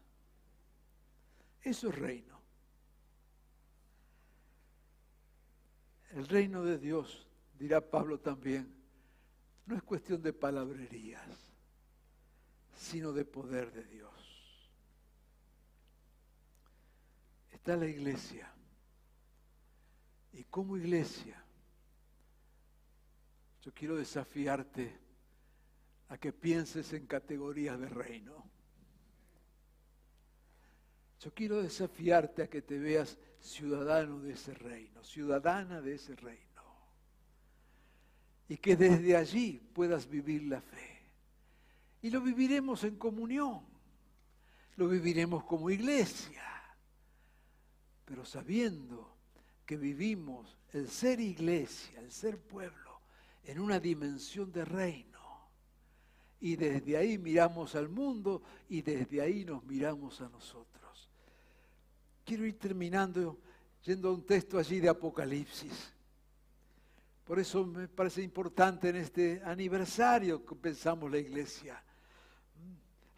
Eso 1.61 1.89
es 1.89 1.95
reino. 1.95 2.39
El 6.11 6.25
reino 6.25 6.63
de 6.63 6.77
Dios, 6.77 7.27
dirá 7.59 7.81
Pablo 7.81 8.21
también, 8.21 8.73
no 9.65 9.75
es 9.75 9.83
cuestión 9.83 10.21
de 10.21 10.31
palabrerías, 10.31 11.51
sino 12.77 13.11
de 13.11 13.25
poder 13.25 13.73
de 13.73 13.83
Dios. 13.83 14.69
Está 17.51 17.75
la 17.75 17.87
iglesia. 17.87 18.53
Y 20.39 20.45
como 20.45 20.77
iglesia, 20.77 21.35
yo 23.61 23.73
quiero 23.73 23.97
desafiarte 23.97 24.97
a 26.07 26.17
que 26.17 26.31
pienses 26.31 26.93
en 26.93 27.07
categorías 27.07 27.77
de 27.77 27.89
reino. 27.89 28.49
Yo 31.19 31.33
quiero 31.33 31.61
desafiarte 31.61 32.43
a 32.43 32.49
que 32.49 32.61
te 32.61 32.79
veas 32.79 33.17
ciudadano 33.41 34.21
de 34.21 34.31
ese 34.31 34.53
reino, 34.53 35.03
ciudadana 35.03 35.81
de 35.81 35.95
ese 35.95 36.15
reino. 36.15 36.63
Y 38.47 38.55
que 38.55 38.77
desde 38.77 39.17
allí 39.17 39.59
puedas 39.73 40.07
vivir 40.07 40.43
la 40.43 40.61
fe. 40.61 41.01
Y 42.01 42.11
lo 42.11 42.21
viviremos 42.21 42.85
en 42.85 42.95
comunión, 42.95 43.65
lo 44.77 44.87
viviremos 44.87 45.43
como 45.43 45.69
iglesia, 45.69 46.45
pero 48.05 48.23
sabiendo 48.23 49.18
que 49.69 49.77
vivimos 49.77 50.57
el 50.73 50.89
ser 50.89 51.19
iglesia, 51.19 51.99
el 51.99 52.11
ser 52.11 52.39
pueblo, 52.39 53.01
en 53.43 53.59
una 53.59 53.79
dimensión 53.79 54.51
de 54.51 54.65
reino. 54.65 55.19
Y 56.39 56.55
desde 56.55 56.97
ahí 56.97 57.19
miramos 57.19 57.75
al 57.75 57.87
mundo 57.87 58.41
y 58.67 58.81
desde 58.81 59.21
ahí 59.21 59.45
nos 59.45 59.63
miramos 59.63 60.21
a 60.21 60.29
nosotros. 60.29 61.11
Quiero 62.25 62.47
ir 62.47 62.57
terminando 62.57 63.37
yendo 63.83 64.09
a 64.09 64.13
un 64.13 64.25
texto 64.25 64.57
allí 64.57 64.79
de 64.79 64.89
Apocalipsis. 64.89 65.93
Por 67.23 67.37
eso 67.37 67.63
me 67.63 67.87
parece 67.87 68.23
importante 68.23 68.89
en 68.89 68.95
este 68.95 69.39
aniversario 69.45 70.43
que 70.43 70.55
pensamos 70.55 71.11
la 71.11 71.19
iglesia, 71.19 71.79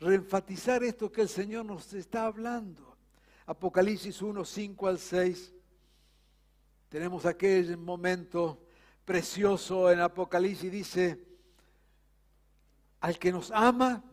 reenfatizar 0.02 0.84
esto 0.84 1.10
que 1.10 1.22
el 1.22 1.30
Señor 1.30 1.64
nos 1.64 1.94
está 1.94 2.26
hablando. 2.26 2.98
Apocalipsis 3.46 4.22
1, 4.22 4.44
5 4.44 4.88
al 4.90 5.00
6. 5.00 5.54
Tenemos 6.92 7.26
aquel 7.26 7.78
momento 7.78 8.66
precioso 9.06 9.90
en 9.90 10.02
Apocalipsis, 10.02 10.70
dice, 10.70 11.26
al 13.00 13.18
que 13.18 13.32
nos 13.32 13.50
ama 13.52 14.04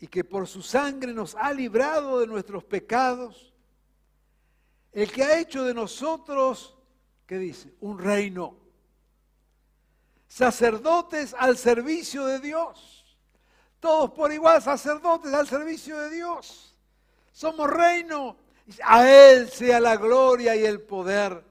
y 0.00 0.08
que 0.08 0.24
por 0.24 0.48
su 0.48 0.60
sangre 0.60 1.14
nos 1.14 1.36
ha 1.36 1.52
librado 1.52 2.18
de 2.18 2.26
nuestros 2.26 2.64
pecados, 2.64 3.54
el 4.90 5.12
que 5.12 5.22
ha 5.22 5.38
hecho 5.38 5.62
de 5.62 5.72
nosotros, 5.72 6.76
¿qué 7.28 7.38
dice? 7.38 7.76
Un 7.78 8.00
reino. 8.00 8.56
Sacerdotes 10.26 11.32
al 11.38 11.56
servicio 11.56 12.26
de 12.26 12.40
Dios. 12.40 13.16
Todos 13.78 14.10
por 14.10 14.32
igual, 14.32 14.60
sacerdotes 14.60 15.32
al 15.32 15.46
servicio 15.46 15.96
de 15.96 16.10
Dios. 16.10 16.76
Somos 17.30 17.70
reino. 17.70 18.47
A 18.84 19.08
Él 19.08 19.48
sea 19.48 19.80
la 19.80 19.96
gloria 19.96 20.54
y 20.56 20.64
el 20.64 20.80
poder 20.80 21.44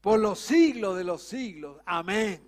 por 0.00 0.18
los 0.18 0.38
siglos 0.38 0.96
de 0.96 1.04
los 1.04 1.22
siglos. 1.22 1.80
Amén. 1.84 2.42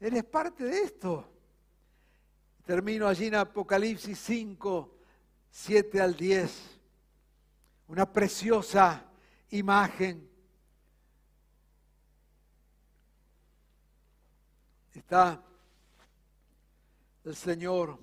Eres 0.00 0.24
parte 0.24 0.64
de 0.64 0.82
esto. 0.82 1.24
Termino 2.64 3.08
allí 3.08 3.26
en 3.26 3.36
Apocalipsis 3.36 4.18
5, 4.18 4.94
7 5.50 6.00
al 6.00 6.14
10 6.14 6.78
una 7.88 8.10
preciosa 8.10 9.02
imagen. 9.50 10.28
Está 14.94 15.42
el 17.24 17.34
Señor 17.34 17.98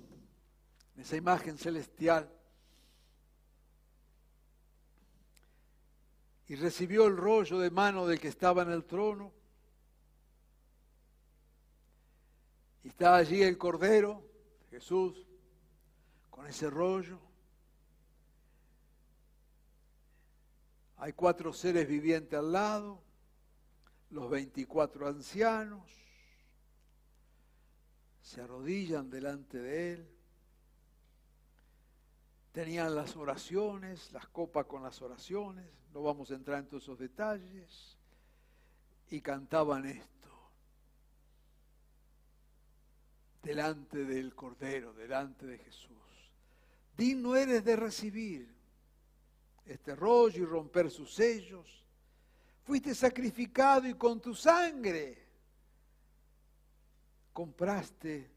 en 0.96 1.02
esa 1.02 1.16
imagen 1.16 1.58
celestial. 1.58 2.30
Y 6.48 6.56
recibió 6.56 7.08
el 7.08 7.18
rollo 7.18 7.60
de 7.60 7.72
mano 7.72 8.06
del 8.06 8.20
que 8.20 8.28
estaba 8.28 8.62
en 8.62 8.72
el 8.72 8.86
trono. 8.86 9.34
Y 12.84 12.90
está 12.90 13.16
allí 13.16 13.42
el 13.42 13.58
Cordero, 13.58 14.24
Jesús, 14.70 15.26
con 16.30 16.46
ese 16.46 16.70
rollo. 16.70 17.20
Hay 20.98 21.14
cuatro 21.14 21.52
seres 21.52 21.88
vivientes 21.88 22.38
al 22.38 22.52
lado, 22.52 23.02
los 24.12 24.30
24 24.30 25.08
ancianos, 25.08 25.84
se 28.22 28.42
arrodillan 28.42 29.10
delante 29.10 29.60
de 29.60 29.94
él, 29.94 30.15
tenían 32.56 32.96
las 32.96 33.18
oraciones, 33.18 34.14
las 34.14 34.28
copas 34.28 34.66
con 34.66 34.82
las 34.82 35.02
oraciones, 35.02 35.66
no 35.94 36.02
vamos 36.02 36.32
a 36.32 36.36
entrar 36.36 36.60
en 36.60 36.68
todos 36.68 36.84
esos 36.84 36.98
detalles, 36.98 37.98
y 39.10 39.20
cantaban 39.20 39.86
esto, 39.86 40.30
delante 43.44 44.06
del 44.06 44.34
Cordero, 44.34 44.94
delante 44.94 45.46
de 45.46 45.58
Jesús. 45.58 46.32
Digno 46.96 47.36
eres 47.36 47.66
de 47.66 47.76
recibir 47.76 48.56
este 49.66 49.94
rollo 49.94 50.44
y 50.44 50.46
romper 50.46 50.90
sus 50.90 51.14
sellos. 51.14 51.84
Fuiste 52.64 52.96
sacrificado 52.96 53.86
y 53.86 53.96
con 53.96 54.22
tu 54.22 54.34
sangre 54.34 55.28
compraste 57.34 58.32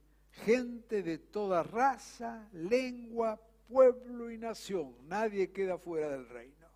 gente 0.45 1.05
de 1.05 1.19
toda 1.19 1.63
raza, 1.63 2.49
lengua, 2.53 3.41
pueblo 3.69 4.31
y 4.31 4.39
nación. 4.39 4.97
Nadie 5.07 5.53
queda 5.53 5.79
fuera 5.79 6.09
del 6.09 6.29
reino. 6.29 6.67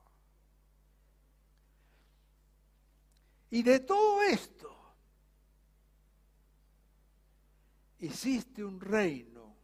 Y 3.50 3.62
de 3.62 3.80
todo 3.80 4.22
esto 4.22 4.70
hiciste 7.98 8.64
un 8.64 8.80
reino 8.80 9.54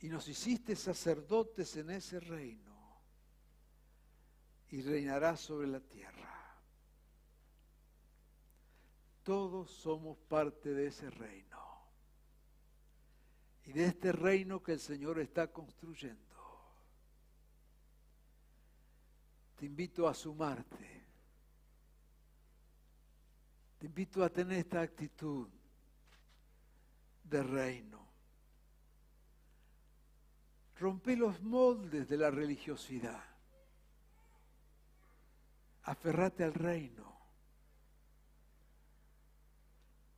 y 0.00 0.08
nos 0.08 0.26
hiciste 0.28 0.74
sacerdotes 0.74 1.76
en 1.76 1.90
ese 1.90 2.20
reino 2.20 2.72
y 4.70 4.80
reinarás 4.80 5.40
sobre 5.40 5.68
la 5.68 5.80
tierra. 5.80 6.58
Todos 9.22 9.70
somos 9.70 10.18
parte 10.18 10.70
de 10.70 10.86
ese 10.86 11.10
reino 11.10 11.71
y 13.64 13.72
de 13.72 13.86
este 13.86 14.12
reino 14.12 14.62
que 14.62 14.72
el 14.72 14.80
Señor 14.80 15.20
está 15.20 15.52
construyendo. 15.52 16.20
Te 19.56 19.66
invito 19.66 20.08
a 20.08 20.14
sumarte. 20.14 21.02
Te 23.78 23.86
invito 23.86 24.24
a 24.24 24.28
tener 24.28 24.58
esta 24.58 24.80
actitud 24.80 25.48
de 27.24 27.42
reino. 27.42 28.02
Rompe 30.78 31.16
los 31.16 31.40
moldes 31.42 32.08
de 32.08 32.16
la 32.16 32.30
religiosidad. 32.30 33.22
Aferrate 35.84 36.42
al 36.44 36.54
reino. 36.54 37.12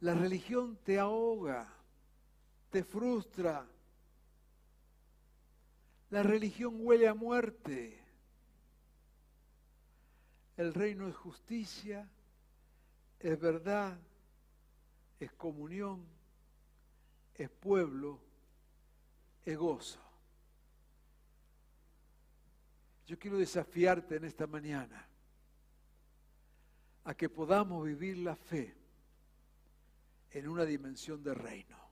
La 0.00 0.14
religión 0.14 0.78
te 0.84 0.98
ahoga, 0.98 1.66
te 2.74 2.82
frustra. 2.82 3.64
La 6.10 6.24
religión 6.24 6.74
huele 6.80 7.06
a 7.06 7.14
muerte. 7.14 8.02
El 10.56 10.74
reino 10.74 11.06
es 11.06 11.14
justicia, 11.14 12.10
es 13.20 13.38
verdad, 13.38 13.96
es 15.20 15.30
comunión, 15.34 16.04
es 17.36 17.48
pueblo, 17.48 18.18
es 19.44 19.56
gozo. 19.56 20.00
Yo 23.06 23.16
quiero 23.20 23.38
desafiarte 23.38 24.16
en 24.16 24.24
esta 24.24 24.48
mañana 24.48 25.06
a 27.04 27.14
que 27.14 27.28
podamos 27.28 27.86
vivir 27.86 28.18
la 28.18 28.34
fe 28.34 28.74
en 30.32 30.48
una 30.48 30.64
dimensión 30.64 31.22
de 31.22 31.34
reino. 31.34 31.83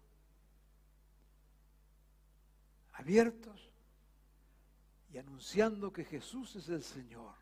Abiertos 3.03 3.73
y 5.13 5.19
anunciando 5.19 5.93
que 5.93 6.05
Jesús 6.05 6.55
es 6.55 6.69
el 6.69 6.85
Señor 6.85 7.35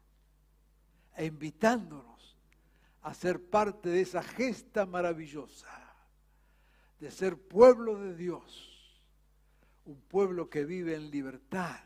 e 1.14 1.26
invitándonos 1.26 2.36
a 3.02 3.12
ser 3.12 3.44
parte 3.44 3.90
de 3.90 4.00
esa 4.00 4.22
gesta 4.22 4.86
maravillosa 4.86 5.68
de 6.98 7.10
ser 7.10 7.36
pueblo 7.36 7.98
de 7.98 8.16
Dios, 8.16 9.00
un 9.84 10.00
pueblo 10.00 10.48
que 10.48 10.64
vive 10.64 10.94
en 10.94 11.10
libertad 11.10 11.80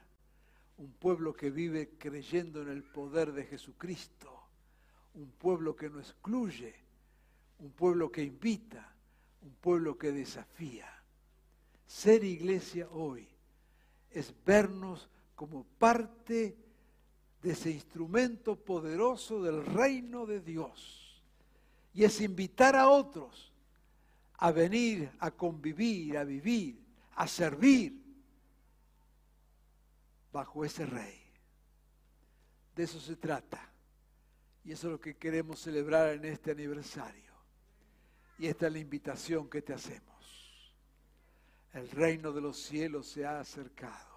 un 0.76 0.92
pueblo 0.92 1.34
que 1.34 1.50
vive 1.50 1.96
creyendo 1.98 2.62
en 2.62 2.68
el 2.68 2.82
poder 2.82 3.32
de 3.32 3.44
Jesucristo, 3.44 4.30
un 5.14 5.30
pueblo 5.30 5.76
que 5.76 5.88
no 5.88 6.00
excluye, 6.00 6.74
un 7.58 7.70
pueblo 7.72 8.10
que 8.10 8.24
invita, 8.24 8.92
un 9.42 9.54
pueblo 9.54 9.96
que 9.96 10.10
desafía. 10.10 10.88
Ser 11.86 12.24
iglesia 12.24 12.88
hoy 12.90 13.28
es 14.14 14.32
vernos 14.44 15.08
como 15.34 15.64
parte 15.78 16.56
de 17.42 17.50
ese 17.50 17.70
instrumento 17.70 18.56
poderoso 18.56 19.42
del 19.42 19.64
reino 19.66 20.24
de 20.24 20.40
Dios. 20.40 21.22
Y 21.92 22.04
es 22.04 22.20
invitar 22.20 22.76
a 22.76 22.88
otros 22.88 23.52
a 24.38 24.52
venir, 24.52 25.10
a 25.20 25.30
convivir, 25.30 26.18
a 26.18 26.24
vivir, 26.24 26.78
a 27.16 27.26
servir 27.26 28.00
bajo 30.32 30.64
ese 30.64 30.86
rey. 30.86 31.20
De 32.74 32.84
eso 32.84 33.00
se 33.00 33.16
trata. 33.16 33.70
Y 34.64 34.72
eso 34.72 34.88
es 34.88 34.92
lo 34.92 35.00
que 35.00 35.16
queremos 35.16 35.60
celebrar 35.60 36.10
en 36.10 36.24
este 36.24 36.50
aniversario. 36.50 37.32
Y 38.38 38.46
esta 38.46 38.66
es 38.66 38.72
la 38.72 38.78
invitación 38.78 39.48
que 39.48 39.62
te 39.62 39.72
hacemos. 39.72 40.13
El 41.74 41.90
reino 41.90 42.32
de 42.32 42.40
los 42.40 42.56
cielos 42.56 43.08
se 43.08 43.26
ha 43.26 43.40
acercado. 43.40 44.14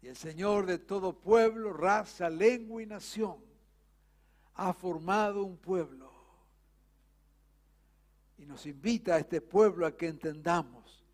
Y 0.00 0.06
el 0.06 0.16
Señor 0.16 0.66
de 0.66 0.78
todo 0.78 1.18
pueblo, 1.18 1.72
raza, 1.72 2.30
lengua 2.30 2.80
y 2.80 2.86
nación 2.86 3.38
ha 4.54 4.72
formado 4.72 5.42
un 5.42 5.56
pueblo. 5.56 6.12
Y 8.38 8.46
nos 8.46 8.66
invita 8.66 9.16
a 9.16 9.18
este 9.18 9.40
pueblo 9.40 9.84
a 9.84 9.96
que 9.96 10.06
entendamos 10.06 11.04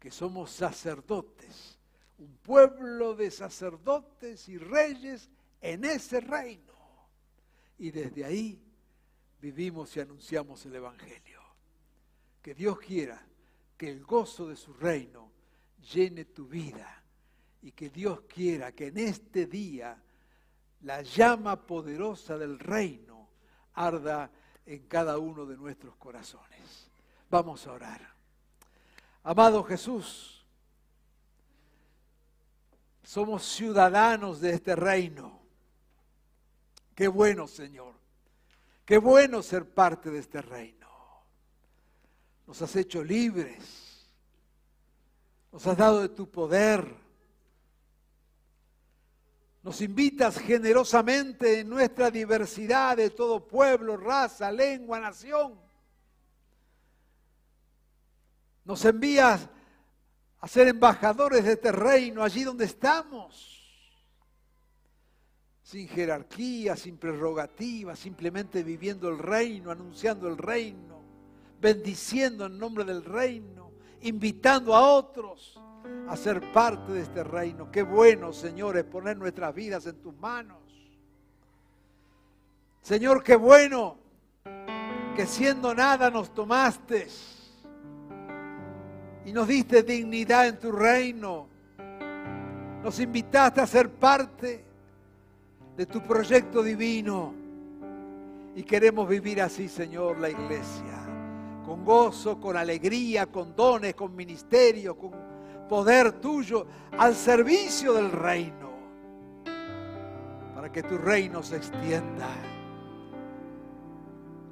que 0.00 0.10
somos 0.10 0.50
sacerdotes, 0.50 1.78
un 2.18 2.36
pueblo 2.38 3.14
de 3.14 3.30
sacerdotes 3.30 4.48
y 4.48 4.58
reyes 4.58 5.30
en 5.60 5.84
ese 5.84 6.20
reino. 6.20 6.74
Y 7.78 7.92
desde 7.92 8.24
ahí 8.24 8.60
vivimos 9.40 9.96
y 9.96 10.00
anunciamos 10.00 10.66
el 10.66 10.74
Evangelio. 10.74 11.40
Que 12.42 12.52
Dios 12.52 12.78
quiera 12.80 13.24
que 13.76 13.90
el 13.90 14.04
gozo 14.04 14.48
de 14.48 14.56
su 14.56 14.72
reino 14.74 15.30
llene 15.92 16.24
tu 16.26 16.46
vida 16.46 17.02
y 17.62 17.72
que 17.72 17.90
Dios 17.90 18.22
quiera 18.22 18.72
que 18.72 18.88
en 18.88 18.98
este 18.98 19.46
día 19.46 19.96
la 20.82 21.02
llama 21.02 21.66
poderosa 21.66 22.36
del 22.36 22.58
reino 22.58 23.28
arda 23.74 24.30
en 24.66 24.86
cada 24.86 25.18
uno 25.18 25.46
de 25.46 25.56
nuestros 25.56 25.96
corazones. 25.96 26.90
Vamos 27.30 27.66
a 27.66 27.72
orar. 27.72 28.14
Amado 29.22 29.64
Jesús, 29.64 30.44
somos 33.02 33.44
ciudadanos 33.44 34.40
de 34.40 34.50
este 34.50 34.76
reino. 34.76 35.40
Qué 36.94 37.08
bueno, 37.08 37.48
Señor. 37.48 37.94
Qué 38.84 38.98
bueno 38.98 39.42
ser 39.42 39.68
parte 39.68 40.10
de 40.10 40.18
este 40.18 40.42
reino. 40.42 40.83
Nos 42.46 42.60
has 42.62 42.76
hecho 42.76 43.02
libres. 43.02 44.08
Nos 45.52 45.66
has 45.66 45.76
dado 45.76 46.02
de 46.02 46.08
tu 46.08 46.30
poder 46.30 47.04
nos 49.64 49.80
invitas 49.80 50.38
generosamente 50.38 51.60
en 51.60 51.70
nuestra 51.70 52.10
diversidad 52.10 52.98
de 52.98 53.08
todo 53.08 53.48
pueblo, 53.48 53.96
raza, 53.96 54.52
lengua, 54.52 55.00
nación. 55.00 55.58
Nos 58.62 58.84
envías 58.84 59.48
a 60.38 60.48
ser 60.48 60.68
embajadores 60.68 61.44
de 61.44 61.52
este 61.52 61.72
reino 61.72 62.22
allí 62.22 62.44
donde 62.44 62.66
estamos. 62.66 63.62
Sin 65.62 65.88
jerarquía, 65.88 66.76
sin 66.76 66.98
prerrogativa, 66.98 67.96
simplemente 67.96 68.62
viviendo 68.62 69.08
el 69.08 69.18
reino, 69.18 69.70
anunciando 69.70 70.28
el 70.28 70.36
reino, 70.36 70.93
bendiciendo 71.64 72.44
en 72.44 72.58
nombre 72.58 72.84
del 72.84 73.02
reino, 73.02 73.70
invitando 74.02 74.74
a 74.74 74.86
otros 74.86 75.58
a 76.10 76.14
ser 76.14 76.52
parte 76.52 76.92
de 76.92 77.00
este 77.00 77.24
reino. 77.24 77.70
Qué 77.70 77.82
bueno, 77.82 78.34
Señor, 78.34 78.76
es 78.76 78.84
poner 78.84 79.16
nuestras 79.16 79.54
vidas 79.54 79.86
en 79.86 79.96
tus 79.96 80.14
manos. 80.18 80.58
Señor, 82.82 83.22
qué 83.22 83.36
bueno 83.36 83.96
que 85.16 85.24
siendo 85.24 85.74
nada 85.74 86.10
nos 86.10 86.34
tomaste 86.34 87.08
y 89.24 89.32
nos 89.32 89.48
diste 89.48 89.82
dignidad 89.82 90.48
en 90.48 90.58
tu 90.58 90.70
reino. 90.70 91.48
Nos 92.82 93.00
invitaste 93.00 93.62
a 93.62 93.66
ser 93.66 93.88
parte 93.88 94.62
de 95.78 95.86
tu 95.86 96.02
proyecto 96.02 96.62
divino. 96.62 97.32
Y 98.54 98.64
queremos 98.64 99.08
vivir 99.08 99.40
así, 99.40 99.66
Señor, 99.66 100.18
la 100.18 100.28
iglesia. 100.28 101.03
Con 101.64 101.84
gozo, 101.84 102.38
con 102.38 102.56
alegría, 102.56 103.26
con 103.26 103.56
dones, 103.56 103.94
con 103.94 104.14
ministerio, 104.14 104.96
con 104.96 105.12
poder 105.68 106.12
tuyo 106.20 106.66
al 106.98 107.14
servicio 107.14 107.92
del 107.94 108.10
reino, 108.10 108.70
para 110.54 110.70
que 110.70 110.82
tu 110.82 110.98
reino 110.98 111.42
se 111.42 111.56
extienda. 111.56 112.28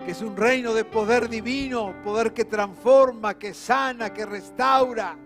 Que 0.04 0.12
es 0.12 0.22
un 0.22 0.36
reino 0.36 0.74
de 0.74 0.84
poder 0.84 1.28
divino, 1.28 1.94
poder 2.02 2.32
que 2.32 2.44
transforma, 2.44 3.38
que 3.38 3.54
sana, 3.54 4.12
que 4.12 4.26
restaura. 4.26 5.16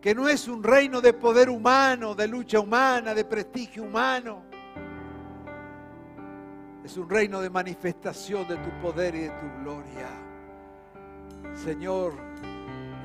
Que 0.00 0.14
no 0.14 0.28
es 0.28 0.48
un 0.48 0.62
reino 0.62 1.00
de 1.00 1.12
poder 1.12 1.48
humano, 1.48 2.14
de 2.14 2.26
lucha 2.26 2.60
humana, 2.60 3.14
de 3.14 3.24
prestigio 3.24 3.84
humano. 3.84 4.42
Es 6.84 6.96
un 6.96 7.08
reino 7.08 7.40
de 7.40 7.48
manifestación 7.48 8.46
de 8.48 8.56
tu 8.56 8.70
poder 8.82 9.14
y 9.14 9.20
de 9.20 9.30
tu 9.30 9.62
gloria. 9.62 10.31
Señor, 11.54 12.14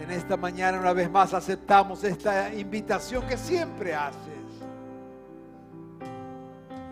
en 0.02 0.12
esta 0.12 0.38
mañana 0.38 0.80
una 0.80 0.94
vez 0.94 1.10
más 1.10 1.34
aceptamos 1.34 2.04
esta 2.04 2.54
invitación 2.54 3.26
que 3.28 3.38
siempre 3.38 3.94
haces 3.94 4.38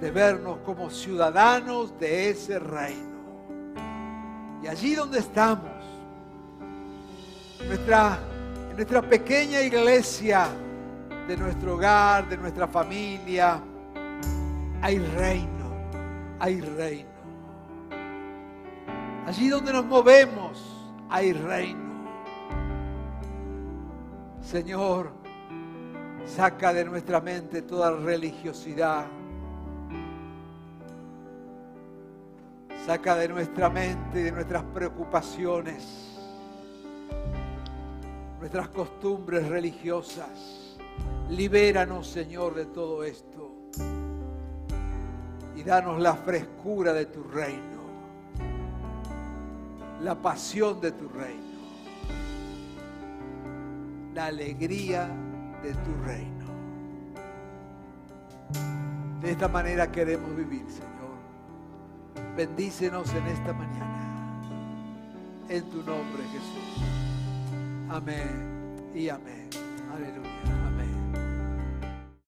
de 0.01 0.11
vernos 0.11 0.59
como 0.65 0.89
ciudadanos 0.89 1.97
de 1.99 2.29
ese 2.29 2.59
reino. 2.59 3.15
Y 4.63 4.67
allí 4.67 4.95
donde 4.95 5.19
estamos, 5.19 5.71
nuestra, 7.67 8.19
en 8.69 8.75
nuestra 8.75 9.01
pequeña 9.01 9.61
iglesia, 9.61 10.47
de 11.27 11.37
nuestro 11.37 11.75
hogar, 11.75 12.27
de 12.29 12.37
nuestra 12.37 12.67
familia, 12.67 13.59
hay 14.81 14.99
reino, 14.99 15.71
hay 16.39 16.61
reino. 16.61 17.09
Allí 19.25 19.49
donde 19.49 19.73
nos 19.73 19.85
movemos, 19.85 20.64
hay 21.09 21.33
reino. 21.33 21.95
Señor, 24.41 25.11
saca 26.25 26.73
de 26.73 26.85
nuestra 26.85 27.21
mente 27.21 27.61
toda 27.61 27.91
religiosidad. 27.91 29.07
Saca 32.85 33.15
de 33.15 33.27
nuestra 33.27 33.69
mente 33.69 34.19
y 34.19 34.23
de 34.23 34.31
nuestras 34.31 34.63
preocupaciones, 34.63 36.19
nuestras 38.39 38.69
costumbres 38.69 39.47
religiosas. 39.47 40.77
Libéranos, 41.31 42.05
Señor, 42.07 42.53
de 42.53 42.67
todo 42.67 43.03
esto. 43.03 43.51
Y 45.55 45.63
danos 45.63 45.99
la 45.99 46.13
frescura 46.13 46.93
de 46.93 47.07
tu 47.07 47.23
reino, 47.23 47.74
la 50.05 50.13
pasión 50.13 50.79
de 50.79 50.91
tu 50.91 51.09
reino 51.09 51.45
la 54.15 54.27
alegría 54.27 55.09
de 55.61 55.73
tu 55.73 55.93
reino. 56.05 56.45
De 59.21 59.31
esta 59.31 59.49
manera 59.49 59.91
queremos 59.91 60.33
vivir, 60.37 60.65
Señor. 60.69 62.35
Bendícenos 62.37 63.13
en 63.13 63.27
esta 63.27 63.51
mañana. 63.51 64.41
En 65.49 65.63
tu 65.69 65.77
nombre, 65.77 66.23
Jesús. 66.31 66.83
Amén 67.89 68.91
y 68.95 69.09
amén. 69.09 69.49
Aleluya. 69.93 70.64